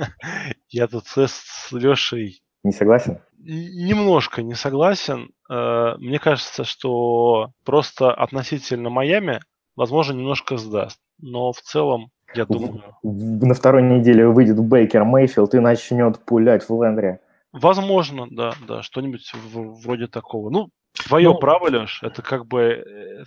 [0.68, 2.42] я тут с Лешей...
[2.64, 3.18] Не согласен?
[3.44, 5.30] Немножко не согласен.
[5.50, 9.40] Э, мне кажется, что просто относительно Майами,
[9.74, 11.00] возможно, немножко сдаст.
[11.20, 12.82] Но в целом, я думаю...
[13.02, 17.20] На второй неделе выйдет Бейкер Мейфилд и начнет пулять в Лендре.
[17.52, 20.48] Возможно, да, да, что-нибудь вроде такого.
[20.50, 23.24] Ну, твое ну, право, Леш, это как бы э,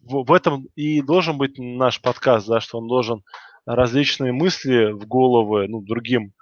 [0.00, 3.22] в, этом и должен быть наш подкаст, да, что он должен
[3.66, 6.32] различные мысли в головы ну, другим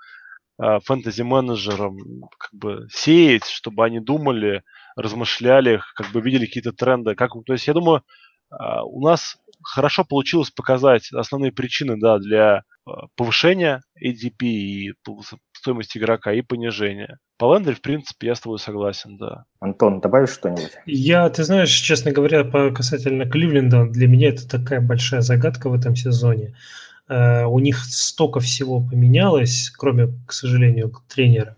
[0.85, 1.97] фэнтези-менеджерам
[2.39, 4.63] как бы сеять, чтобы они думали,
[4.97, 7.15] размышляли, как бы видели какие-то тренды.
[7.15, 8.03] Как, то есть я думаю,
[8.51, 14.93] э, у нас хорошо получилось показать основные причины да, для э, повышения ADP и
[15.53, 17.19] стоимости игрока и понижения.
[17.39, 19.45] По Лендри, в принципе, я с тобой согласен, да.
[19.61, 20.73] Антон, добавишь что-нибудь?
[20.87, 25.75] Я, ты знаешь, честно говоря, по касательно Кливленда, для меня это такая большая загадка в
[25.75, 26.55] этом сезоне.
[27.11, 31.57] Uh, у них столько всего поменялось, кроме, к сожалению, тренера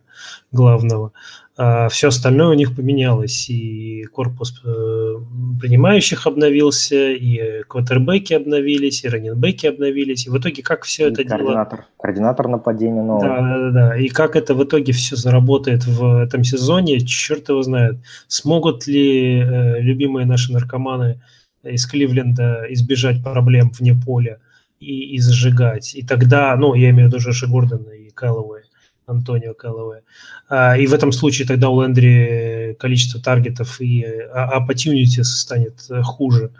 [0.50, 1.12] главного.
[1.54, 3.50] А все остальное у них поменялось.
[3.50, 5.14] И корпус э,
[5.60, 10.26] принимающих обновился, и квотербеки обновились, и раненбеки обновились.
[10.26, 11.88] И в итоге как все и это координатор, дело...
[12.00, 13.28] Координатор нападения новый.
[13.28, 13.96] Да, да, да.
[13.98, 17.98] И как это в итоге все заработает в этом сезоне, черт его знает.
[18.28, 21.20] Смогут ли э, любимые наши наркоманы
[21.62, 24.38] из Кливленда избежать проблем вне поля
[24.82, 25.94] и, и зажигать?
[25.94, 28.64] И тогда, ну, я имею в виду Джоша Гордона и Кэллоуэя
[29.06, 30.02] Антонио Кэллоуэ.
[30.48, 36.02] А, и в этом случае тогда у Лендри количество таргетов и а, opportunities станет э,
[36.02, 36.52] хуже.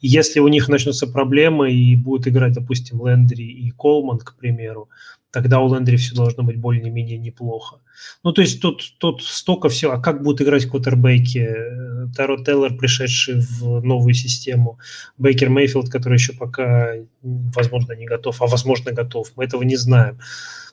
[0.00, 4.88] Если у них начнутся проблемы и будут играть, допустим, Лендри и Колман, к примеру,
[5.30, 7.80] тогда у Лендри все должно быть более-менее неплохо.
[8.22, 9.92] Ну, то есть тут, тут столько всего.
[9.92, 11.48] А как будут играть квотербеки?
[12.16, 14.78] Таро Теллер, пришедший в новую систему,
[15.18, 19.32] Бейкер Мейфилд, который еще пока, возможно, не готов, а возможно, готов.
[19.36, 20.18] Мы этого не знаем.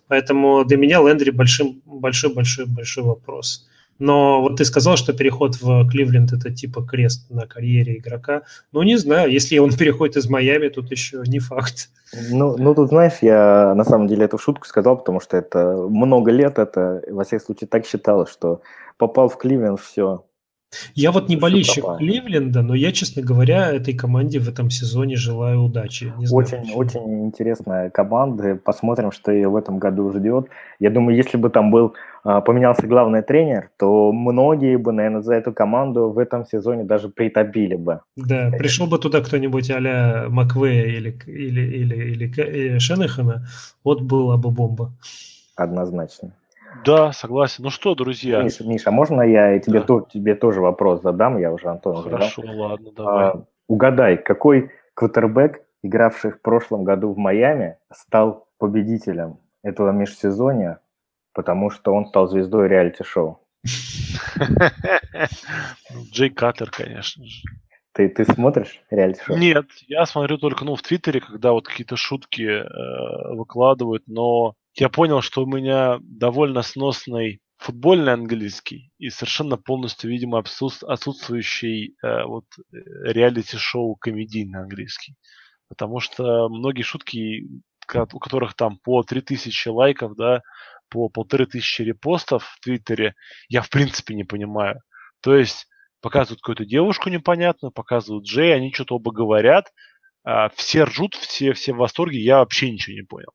[0.07, 3.66] Поэтому для меня Лендри большой-большой-большой-большой вопрос.
[3.99, 8.43] Но вот ты сказал, что переход в Кливленд это типа крест на карьере игрока.
[8.71, 11.89] Ну, не знаю, если он переходит из Майами, тут еще не факт.
[12.31, 16.31] Ну, ну, тут, знаешь, я на самом деле эту шутку сказал, потому что это много
[16.31, 18.61] лет, это, во всяком случае, так считалось, что
[18.97, 20.23] попал в Кливленд, все,
[20.95, 25.61] я вот не болельщик Кливленда, но я, честно говоря, этой команде в этом сезоне желаю
[25.63, 26.13] удачи.
[26.17, 26.77] Не знаю, очень, почему.
[26.77, 28.59] очень интересная команда.
[28.61, 30.47] Посмотрим, что ее в этом году ждет.
[30.79, 31.95] Я думаю, если бы там был
[32.27, 37.75] поменялся главный тренер, то многие бы, наверное, за эту команду в этом сезоне даже притопили
[37.75, 38.01] бы.
[38.17, 43.45] Да, пришел бы туда кто-нибудь а-ля Маквея или, или, или, или, или Шенехана,
[43.83, 44.91] вот была бы бомба.
[45.55, 46.33] Однозначно.
[46.85, 47.63] Да, согласен.
[47.63, 48.43] Ну что, друзья?
[48.43, 49.85] Миша, Миша можно я тебе, да.
[49.85, 51.37] то, тебе тоже вопрос задам?
[51.37, 52.59] Я уже Антону Хорошо, задал.
[52.59, 53.25] ладно, давай.
[53.25, 60.79] А, угадай, какой квотербек, игравший в прошлом году в Майами, стал победителем этого межсезонья,
[61.37, 63.39] потому что он стал звездой реалити-шоу?
[66.11, 67.41] Джей Катлер, конечно же.
[67.93, 69.37] Ты, ты смотришь реалити-шоу?
[69.37, 74.89] Нет, я смотрю только ну, в Твиттере, когда вот какие-то шутки э, выкладывают, но я
[74.89, 82.45] понял, что у меня довольно сносный футбольный английский и совершенно полностью, видимо, отсутствующий э, вот
[82.57, 82.77] э,
[83.11, 85.13] реалити-шоу комедийный английский.
[85.69, 87.47] Потому что многие шутки,
[87.93, 90.41] у которых там по 3000 лайков, да,
[90.89, 93.15] по полторы тысячи репостов в Твиттере,
[93.49, 94.81] я в принципе не понимаю.
[95.21, 95.67] То есть
[96.01, 99.71] показывают какую-то девушку непонятную, показывают Джей, они что-то оба говорят,
[100.23, 103.31] а все ржут, все, все в восторге, я вообще ничего не понял.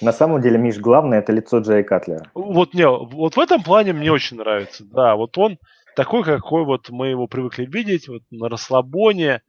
[0.00, 2.30] На самом деле, Миш, главное это лицо Джей Катлера.
[2.34, 4.84] Вот, не, вот в этом плане мне очень нравится.
[4.84, 5.58] Да, вот он
[5.94, 9.42] такой, какой вот мы его привыкли видеть, вот на расслабоне.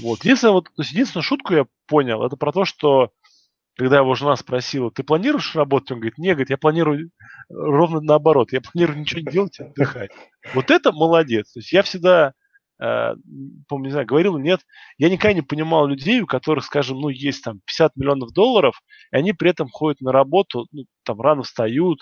[0.00, 0.24] Вот.
[0.24, 3.10] Единственное, вот, то есть единственную шутку я понял, это про то, что
[3.76, 5.92] когда его жена спросила, ты планируешь работать?
[5.92, 7.10] Он говорит, нет, говорит, я планирую
[7.48, 10.10] ровно наоборот, я планирую ничего не делать, отдыхать.
[10.54, 11.52] Вот это молодец.
[11.52, 12.32] То есть я всегда
[12.80, 13.14] э,
[13.68, 14.60] помню, не знаю, говорил, нет,
[14.98, 18.80] я никогда не понимал людей, у которых, скажем, ну, есть там 50 миллионов долларов,
[19.12, 21.98] и они при этом ходят на работу, ну, там рано встают,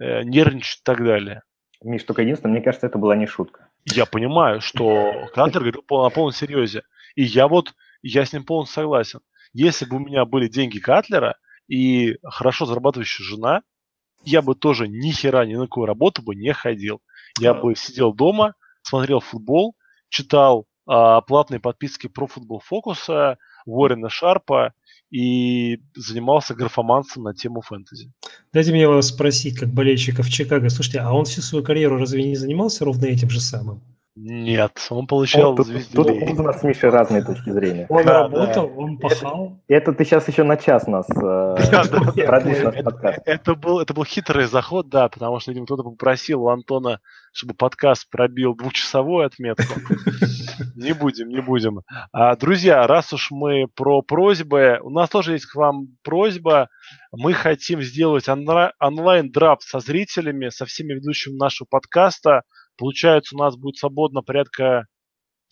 [0.00, 1.42] э, нервничают и так далее.
[1.82, 3.68] Миш, только единственное, мне кажется, это была не шутка.
[3.84, 6.82] Я понимаю, что Катлер говорил на полном серьезе.
[7.14, 9.20] И я вот, я с ним полностью согласен.
[9.54, 11.36] Если бы у меня были деньги Катлера
[11.68, 13.62] и хорошо зарабатывающая жена,
[14.24, 17.00] я бы тоже ни хера ни на какую работу бы не ходил.
[17.38, 19.76] Я бы сидел дома, смотрел футбол,
[20.08, 24.72] читал а, платные подписки Pro Football Focus а, Уоррена Шарпа
[25.10, 28.12] и занимался графоманством на тему фэнтези.
[28.52, 32.24] Дайте мне вас спросить, как болельщика в Чикаго, слушайте, а он всю свою карьеру разве
[32.24, 33.80] не занимался ровно этим же самым?
[34.16, 37.86] Нет, он получал тут, тут, тут у нас с Мишей разные точки зрения.
[37.88, 38.74] Он да, работал, да.
[38.74, 39.60] он пахал.
[39.66, 43.18] Это, это ты сейчас еще на час нас продлишь наш подкаст.
[43.24, 47.00] Это был, это был хитрый заход, да, потому что, видимо, кто-то попросил у Антона,
[47.32, 49.64] чтобы подкаст пробил двухчасовую отметку.
[50.76, 51.80] Не будем, не будем.
[52.12, 56.68] А, друзья, раз уж мы про просьбы, у нас тоже есть к вам просьба.
[57.10, 62.42] Мы хотим сделать онлайн-драфт со зрителями, со всеми ведущими нашего подкаста.
[62.76, 64.86] Получается, у нас будет свободно порядка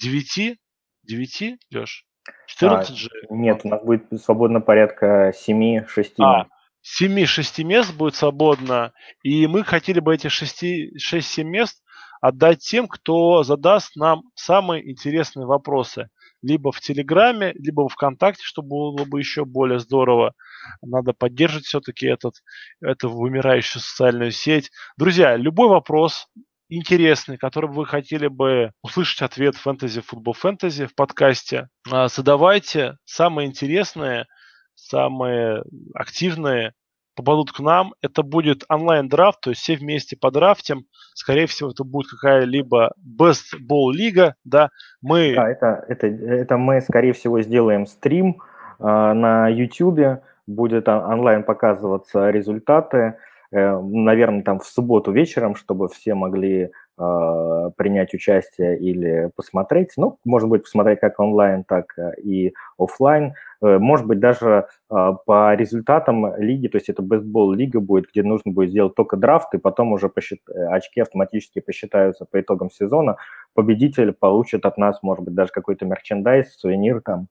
[0.01, 0.59] 9,
[1.05, 2.07] 9, Леш?
[2.47, 3.11] 14 а, же?
[3.31, 6.47] Нет, у нас будет свободно порядка 7-6 а,
[6.85, 8.93] 7-6 мест будет свободно,
[9.23, 11.83] и мы хотели бы эти 6-7 мест
[12.21, 16.09] отдать тем, кто задаст нам самые интересные вопросы.
[16.41, 20.35] Либо в Телеграме, либо в ВКонтакте, что было бы еще более здорово.
[20.83, 22.35] Надо поддерживать все-таки этот,
[22.81, 24.71] эту вымирающую социальную сеть.
[24.97, 26.29] Друзья, любой вопрос,
[26.77, 32.97] интересный, который вы хотели бы услышать ответ фэнтези, футбол фэнтези в подкасте, а, задавайте.
[33.05, 34.27] Самые интересные,
[34.75, 35.65] самые
[35.95, 36.73] активные
[37.15, 37.93] попадут к нам.
[38.01, 40.87] Это будет онлайн-драфт, то есть все вместе подрафтим.
[41.15, 44.71] Скорее всего, это будет какая-либо best ball лига, да.
[45.03, 45.35] Мы...
[45.35, 48.41] Да, это, это, это мы, скорее всего, сделаем стрим
[48.79, 53.19] э, на YouTube, будет онлайн показываться результаты.
[53.53, 59.91] Э, наверное, там в субботу вечером, чтобы все могли э, принять участие или посмотреть.
[59.99, 63.35] Ну, может быть, посмотреть как онлайн, так э, и офлайн.
[63.63, 68.23] Э, может быть, даже э, по результатам лиги, то есть это бейсбол лига будет, где
[68.23, 70.41] нужно будет сделать только драфт, и потом уже посчит...
[70.71, 73.17] очки автоматически посчитаются по итогам сезона.
[73.55, 77.29] Победитель получит от нас, может быть, даже какой-то мерчендайз, сувенир там,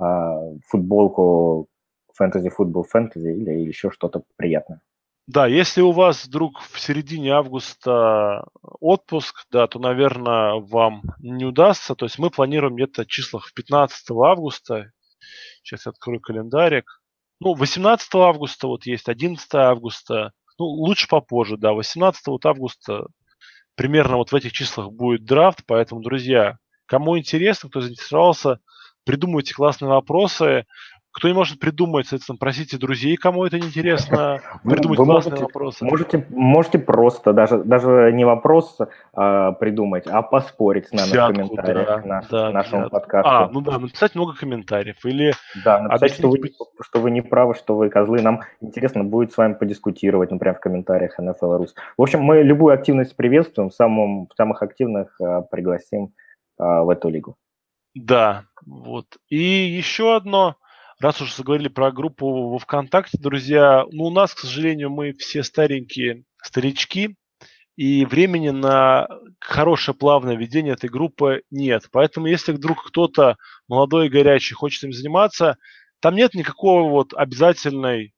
[0.00, 1.66] э, футболку
[2.14, 4.80] фэнтези, футбол, фэнтези или еще что-то приятное.
[5.28, 11.94] Да, если у вас вдруг в середине августа отпуск, да, то, наверное, вам не удастся.
[11.94, 14.90] То есть мы планируем где-то числах в 15 августа.
[15.62, 17.02] Сейчас я открою календарик.
[17.40, 20.32] Ну, 18 августа вот есть, 11 августа.
[20.58, 21.74] Ну, лучше попозже, да.
[21.74, 23.06] 18 вот августа
[23.74, 25.60] примерно вот в этих числах будет драфт.
[25.66, 26.56] Поэтому, друзья,
[26.86, 28.60] кому интересно, кто заинтересовался,
[29.04, 30.64] придумывайте классные вопросы.
[31.10, 35.84] Кто не может придумать, соответственно, просите друзей, кому это неинтересно, придумать вы классные можете, вопросы.
[35.84, 38.78] Можете, можете просто, даже, даже не вопрос
[39.14, 43.00] а, придумать, а поспорить с нами Взятку, в комментариях да, наш, да, нашему взятку.
[43.00, 43.30] подкасту.
[43.30, 45.04] А, ну да, написать много комментариев.
[45.04, 45.32] Или
[45.64, 46.38] да, написать, что вы,
[46.82, 48.20] что вы не правы, что вы козлы.
[48.20, 51.74] Нам интересно будет с вами подискутировать, например, в комментариях NFL Рус.
[51.96, 56.12] В общем, мы любую активность приветствуем, самым, самых активных а, пригласим
[56.58, 57.36] а, в эту лигу.
[57.94, 59.06] Да, вот.
[59.28, 60.56] И еще одно–
[61.00, 65.42] раз уж заговорили про группу во ВКонтакте, друзья, ну, у нас, к сожалению, мы все
[65.42, 67.16] старенькие старички,
[67.76, 69.06] и времени на
[69.38, 71.88] хорошее плавное ведение этой группы нет.
[71.92, 73.36] Поэтому, если вдруг кто-то
[73.68, 75.56] молодой и горячий хочет им заниматься,
[76.00, 78.14] там нет никакого вот обязательной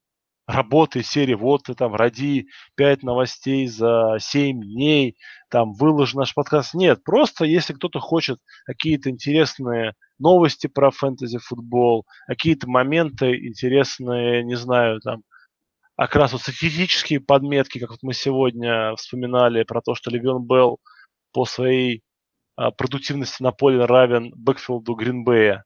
[0.51, 5.17] работы серии, вот ты там роди 5 новостей за 7 дней,
[5.49, 6.75] там выложи наш подкаст.
[6.75, 15.01] Нет, просто если кто-то хочет какие-то интересные новости про фэнтези-футбол, какие-то моменты интересные, не знаю,
[15.01, 15.23] там,
[15.97, 20.47] а как раз вот статистические подметки, как вот мы сегодня вспоминали про то, что Левион
[20.47, 20.79] Белл
[21.33, 22.03] по своей
[22.57, 25.65] а, продуктивности на поле равен бэкфилду Гринбея.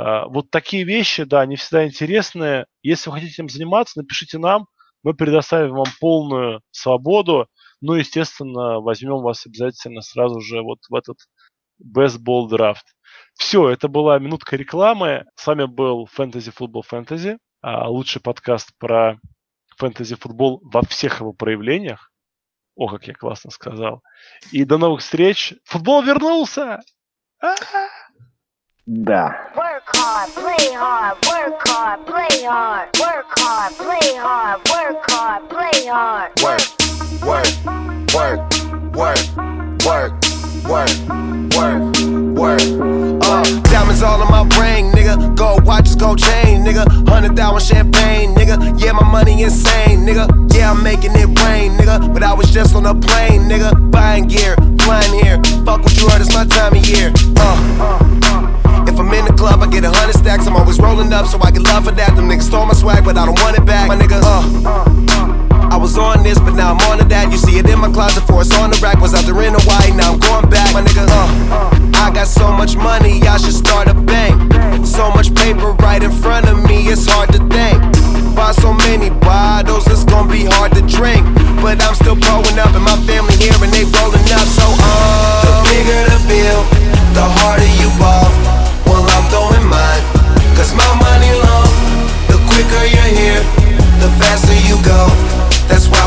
[0.00, 2.66] А, вот такие вещи, да, они всегда интересные.
[2.82, 4.66] Если вы хотите этим заниматься, напишите нам,
[5.02, 7.48] мы предоставим вам полную свободу.
[7.80, 11.18] Ну, естественно, возьмем вас обязательно сразу же вот в этот
[11.82, 12.84] Best Ball Draft.
[13.34, 15.26] Все, это была минутка рекламы.
[15.34, 19.18] С вами был Fantasy Football Fantasy, лучший подкаст про
[19.78, 22.10] фэнтези-футбол во всех его проявлениях.
[22.76, 24.02] О, как я классно сказал.
[24.52, 25.54] И до новых встреч.
[25.64, 26.80] Футбол вернулся!
[27.40, 27.88] А-а-а!
[28.86, 29.52] Да.
[29.80, 35.86] Work hard, play hard, work hard, play hard, work hard, play hard, work hard, play
[35.86, 36.32] hard.
[36.42, 36.60] Work,
[37.24, 37.48] work,
[38.14, 38.52] work,
[38.94, 39.20] work,
[39.86, 40.12] work,
[40.68, 40.90] work,
[41.56, 42.99] work, work.
[44.02, 45.36] All in my ring, nigga.
[45.36, 46.84] Gold watches, gold chain, nigga.
[47.08, 48.80] Hundred thousand champagne, nigga.
[48.80, 50.26] Yeah, my money insane, nigga.
[50.54, 52.12] Yeah, I'm making it rain, nigga.
[52.12, 53.90] But I was just on a plane, nigga.
[53.90, 54.56] Buying gear
[54.90, 55.36] flying here.
[55.64, 57.12] Fuck what you heard, it's my time of year.
[57.36, 57.56] Uh.
[58.88, 60.46] If I'm in the club, I get a hundred stacks.
[60.46, 62.16] I'm always rolling up, so I get love for that.
[62.16, 63.86] Them niggas stole my swag, but I don't want it back.
[63.86, 65.70] My nigga, uh.
[65.70, 67.30] I was on this, but now I'm on to that.
[67.30, 69.00] You see it in my closet for it's on the rack.
[69.00, 70.74] Was out there in Hawaii, now I'm going back.
[70.74, 71.79] My nigga, uh.
[72.00, 74.32] I got so much money, I should start a bank.
[74.86, 77.76] So much paper right in front of me, it's hard to think.
[78.34, 81.28] Buy so many bottles, it's gonna be hard to drink.
[81.60, 84.48] But I'm still growing up, and my family here, and they rolling up.
[84.48, 85.44] So, uh.
[85.44, 86.60] The bigger the bill,
[87.12, 88.32] the harder you ball.
[88.88, 90.04] Well, I'm throwing mine,
[90.56, 91.68] cause my money long.
[92.32, 93.44] The quicker you're here,
[94.00, 95.04] the faster you go.
[95.68, 96.00] That's why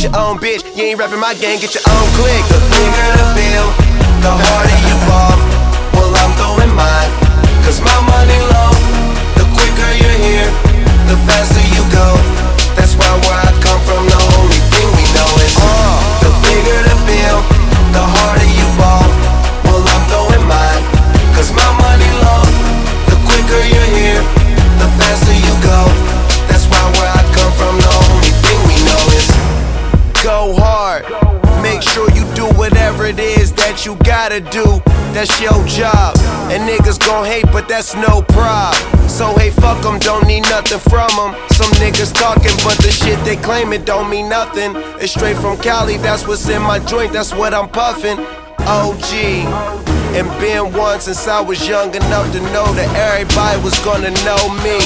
[0.00, 0.64] get your own bitch.
[0.76, 2.44] You ain't rapping my gang, get your own click.
[2.48, 3.68] The bigger the bill,
[4.24, 5.36] the harder you fall.
[5.92, 7.12] Well, I'm throwing mine,
[7.64, 8.72] cause my money low.
[9.36, 10.48] The quicker you're here,
[11.04, 12.29] the faster you go.
[33.84, 34.82] You gotta do.
[35.12, 36.16] That's your job.
[36.50, 38.74] And niggas gon' hate, but that's no prob.
[39.08, 41.34] So hey, fuck 'em, don't need nothing from 'em.
[41.52, 44.76] Some niggas talking, but the shit they claim it don't mean nothing.
[45.00, 48.18] It's straight from Cali, that's what's in my joint, that's what I'm puffing.
[48.66, 49.46] OG.
[50.14, 54.42] And been one since I was young enough to know that everybody was gonna know
[54.66, 54.78] me.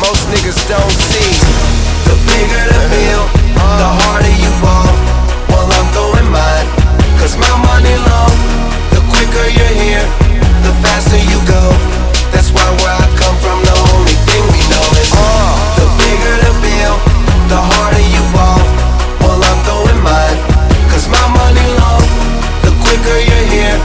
[0.00, 1.32] Most niggas don't see.
[2.08, 3.24] The bigger the bill,
[3.80, 4.88] the harder you ball.
[5.48, 6.68] Well, I'm throwing mine,
[7.20, 8.36] cause my money long.
[8.96, 10.06] The quicker you're here,
[10.64, 11.62] the faster you go.
[12.32, 16.36] That's why where I come from, the only thing we know is uh, the bigger
[16.48, 16.96] the bill,
[17.52, 18.60] the harder you ball.
[19.20, 20.38] Well, I'm throwing mine,
[20.88, 22.04] cause my money long.
[22.64, 23.76] The quicker you're here,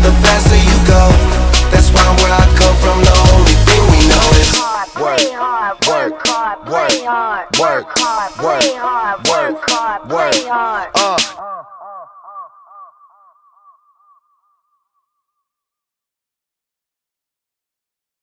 [0.00, 1.12] the faster you go.
[1.68, 5.76] That's why where I come from, the only thing we know is hard, play hard,
[5.84, 10.48] work hard, play hard, work, hard, work, play hard, work, work hard, play work.
[10.48, 10.88] hard.
[10.96, 11.17] Uh,